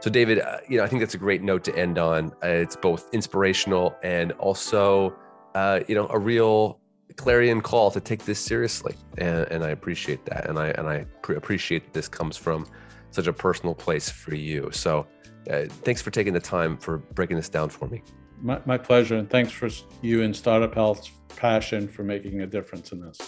So, 0.00 0.10
David, 0.10 0.40
uh, 0.40 0.58
you 0.68 0.76
know, 0.76 0.84
I 0.84 0.86
think 0.86 1.00
that's 1.00 1.14
a 1.14 1.18
great 1.18 1.42
note 1.42 1.64
to 1.64 1.76
end 1.76 1.98
on. 1.98 2.32
Uh, 2.42 2.48
it's 2.48 2.76
both 2.76 3.08
inspirational 3.12 3.96
and 4.02 4.32
also, 4.32 5.14
uh, 5.54 5.80
you 5.88 5.94
know, 5.94 6.08
a 6.08 6.18
real 6.18 6.80
clarion 7.16 7.60
call 7.60 7.90
to 7.90 8.00
take 8.00 8.24
this 8.24 8.38
seriously, 8.38 8.94
and, 9.18 9.46
and 9.50 9.64
I 9.64 9.70
appreciate 9.70 10.24
that, 10.26 10.48
and 10.48 10.58
I 10.58 10.68
and 10.68 10.88
I 10.88 11.06
pre- 11.22 11.36
appreciate 11.36 11.84
that 11.84 11.92
this 11.92 12.08
comes 12.08 12.36
from 12.36 12.66
such 13.12 13.26
a 13.26 13.32
personal 13.32 13.74
place 13.74 14.10
for 14.10 14.34
you. 14.34 14.68
So, 14.72 15.06
uh, 15.50 15.64
thanks 15.68 16.02
for 16.02 16.10
taking 16.10 16.32
the 16.32 16.40
time 16.40 16.76
for 16.76 16.98
breaking 16.98 17.36
this 17.36 17.48
down 17.48 17.68
for 17.68 17.88
me. 17.88 18.02
My, 18.40 18.60
my 18.66 18.78
pleasure, 18.78 19.16
and 19.16 19.28
thanks 19.28 19.52
for 19.52 19.68
you 20.02 20.22
and 20.22 20.34
Startup 20.34 20.74
Health's 20.74 21.10
passion 21.36 21.88
for 21.88 22.02
making 22.02 22.40
a 22.42 22.46
difference 22.46 22.92
in 22.92 23.00
this. 23.00 23.18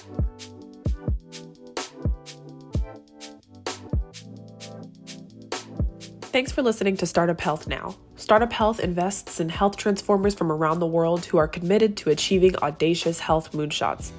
Thanks 6.37 6.53
for 6.53 6.63
listening 6.63 6.99
to 6.99 7.07
Startup 7.07 7.41
Health 7.41 7.67
Now. 7.67 7.97
Startup 8.17 8.53
Health 8.53 8.79
invests 8.81 9.41
in 9.41 9.49
health 9.49 9.77
transformers 9.79 10.35
from 10.35 10.53
around 10.53 10.81
the 10.81 10.87
world 10.87 11.25
who 11.25 11.39
are 11.39 11.49
committed 11.49 11.97
to 11.99 12.11
achieving 12.11 12.55
audacious 12.57 13.19
health 13.19 13.53
moonshots. 13.53 14.11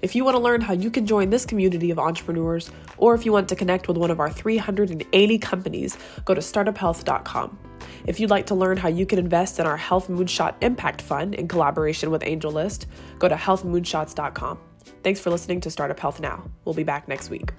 If 0.00 0.14
you 0.14 0.24
want 0.24 0.36
to 0.36 0.40
learn 0.40 0.60
how 0.60 0.74
you 0.74 0.90
can 0.90 1.06
join 1.06 1.30
this 1.30 1.44
community 1.46 1.90
of 1.90 1.98
entrepreneurs, 1.98 2.70
or 2.98 3.14
if 3.14 3.24
you 3.24 3.32
want 3.32 3.48
to 3.48 3.56
connect 3.56 3.88
with 3.88 3.96
one 3.96 4.10
of 4.10 4.20
our 4.20 4.30
380 4.30 5.38
companies, 5.38 5.98
go 6.24 6.34
to 6.34 6.40
startuphealth.com. 6.40 7.58
If 8.06 8.20
you'd 8.20 8.30
like 8.30 8.46
to 8.46 8.54
learn 8.54 8.76
how 8.76 8.88
you 8.88 9.06
can 9.06 9.18
invest 9.18 9.58
in 9.58 9.66
our 9.66 9.76
Health 9.76 10.08
Moonshot 10.08 10.54
Impact 10.60 11.02
Fund 11.02 11.34
in 11.34 11.48
collaboration 11.48 12.10
with 12.10 12.22
AngelList, 12.22 12.86
go 13.18 13.28
to 13.28 13.34
healthmoonshots.com. 13.34 14.58
Thanks 15.02 15.20
for 15.20 15.30
listening 15.30 15.60
to 15.62 15.70
Startup 15.70 15.98
Health 15.98 16.20
Now. 16.20 16.48
We'll 16.64 16.74
be 16.74 16.84
back 16.84 17.08
next 17.08 17.30
week. 17.30 17.52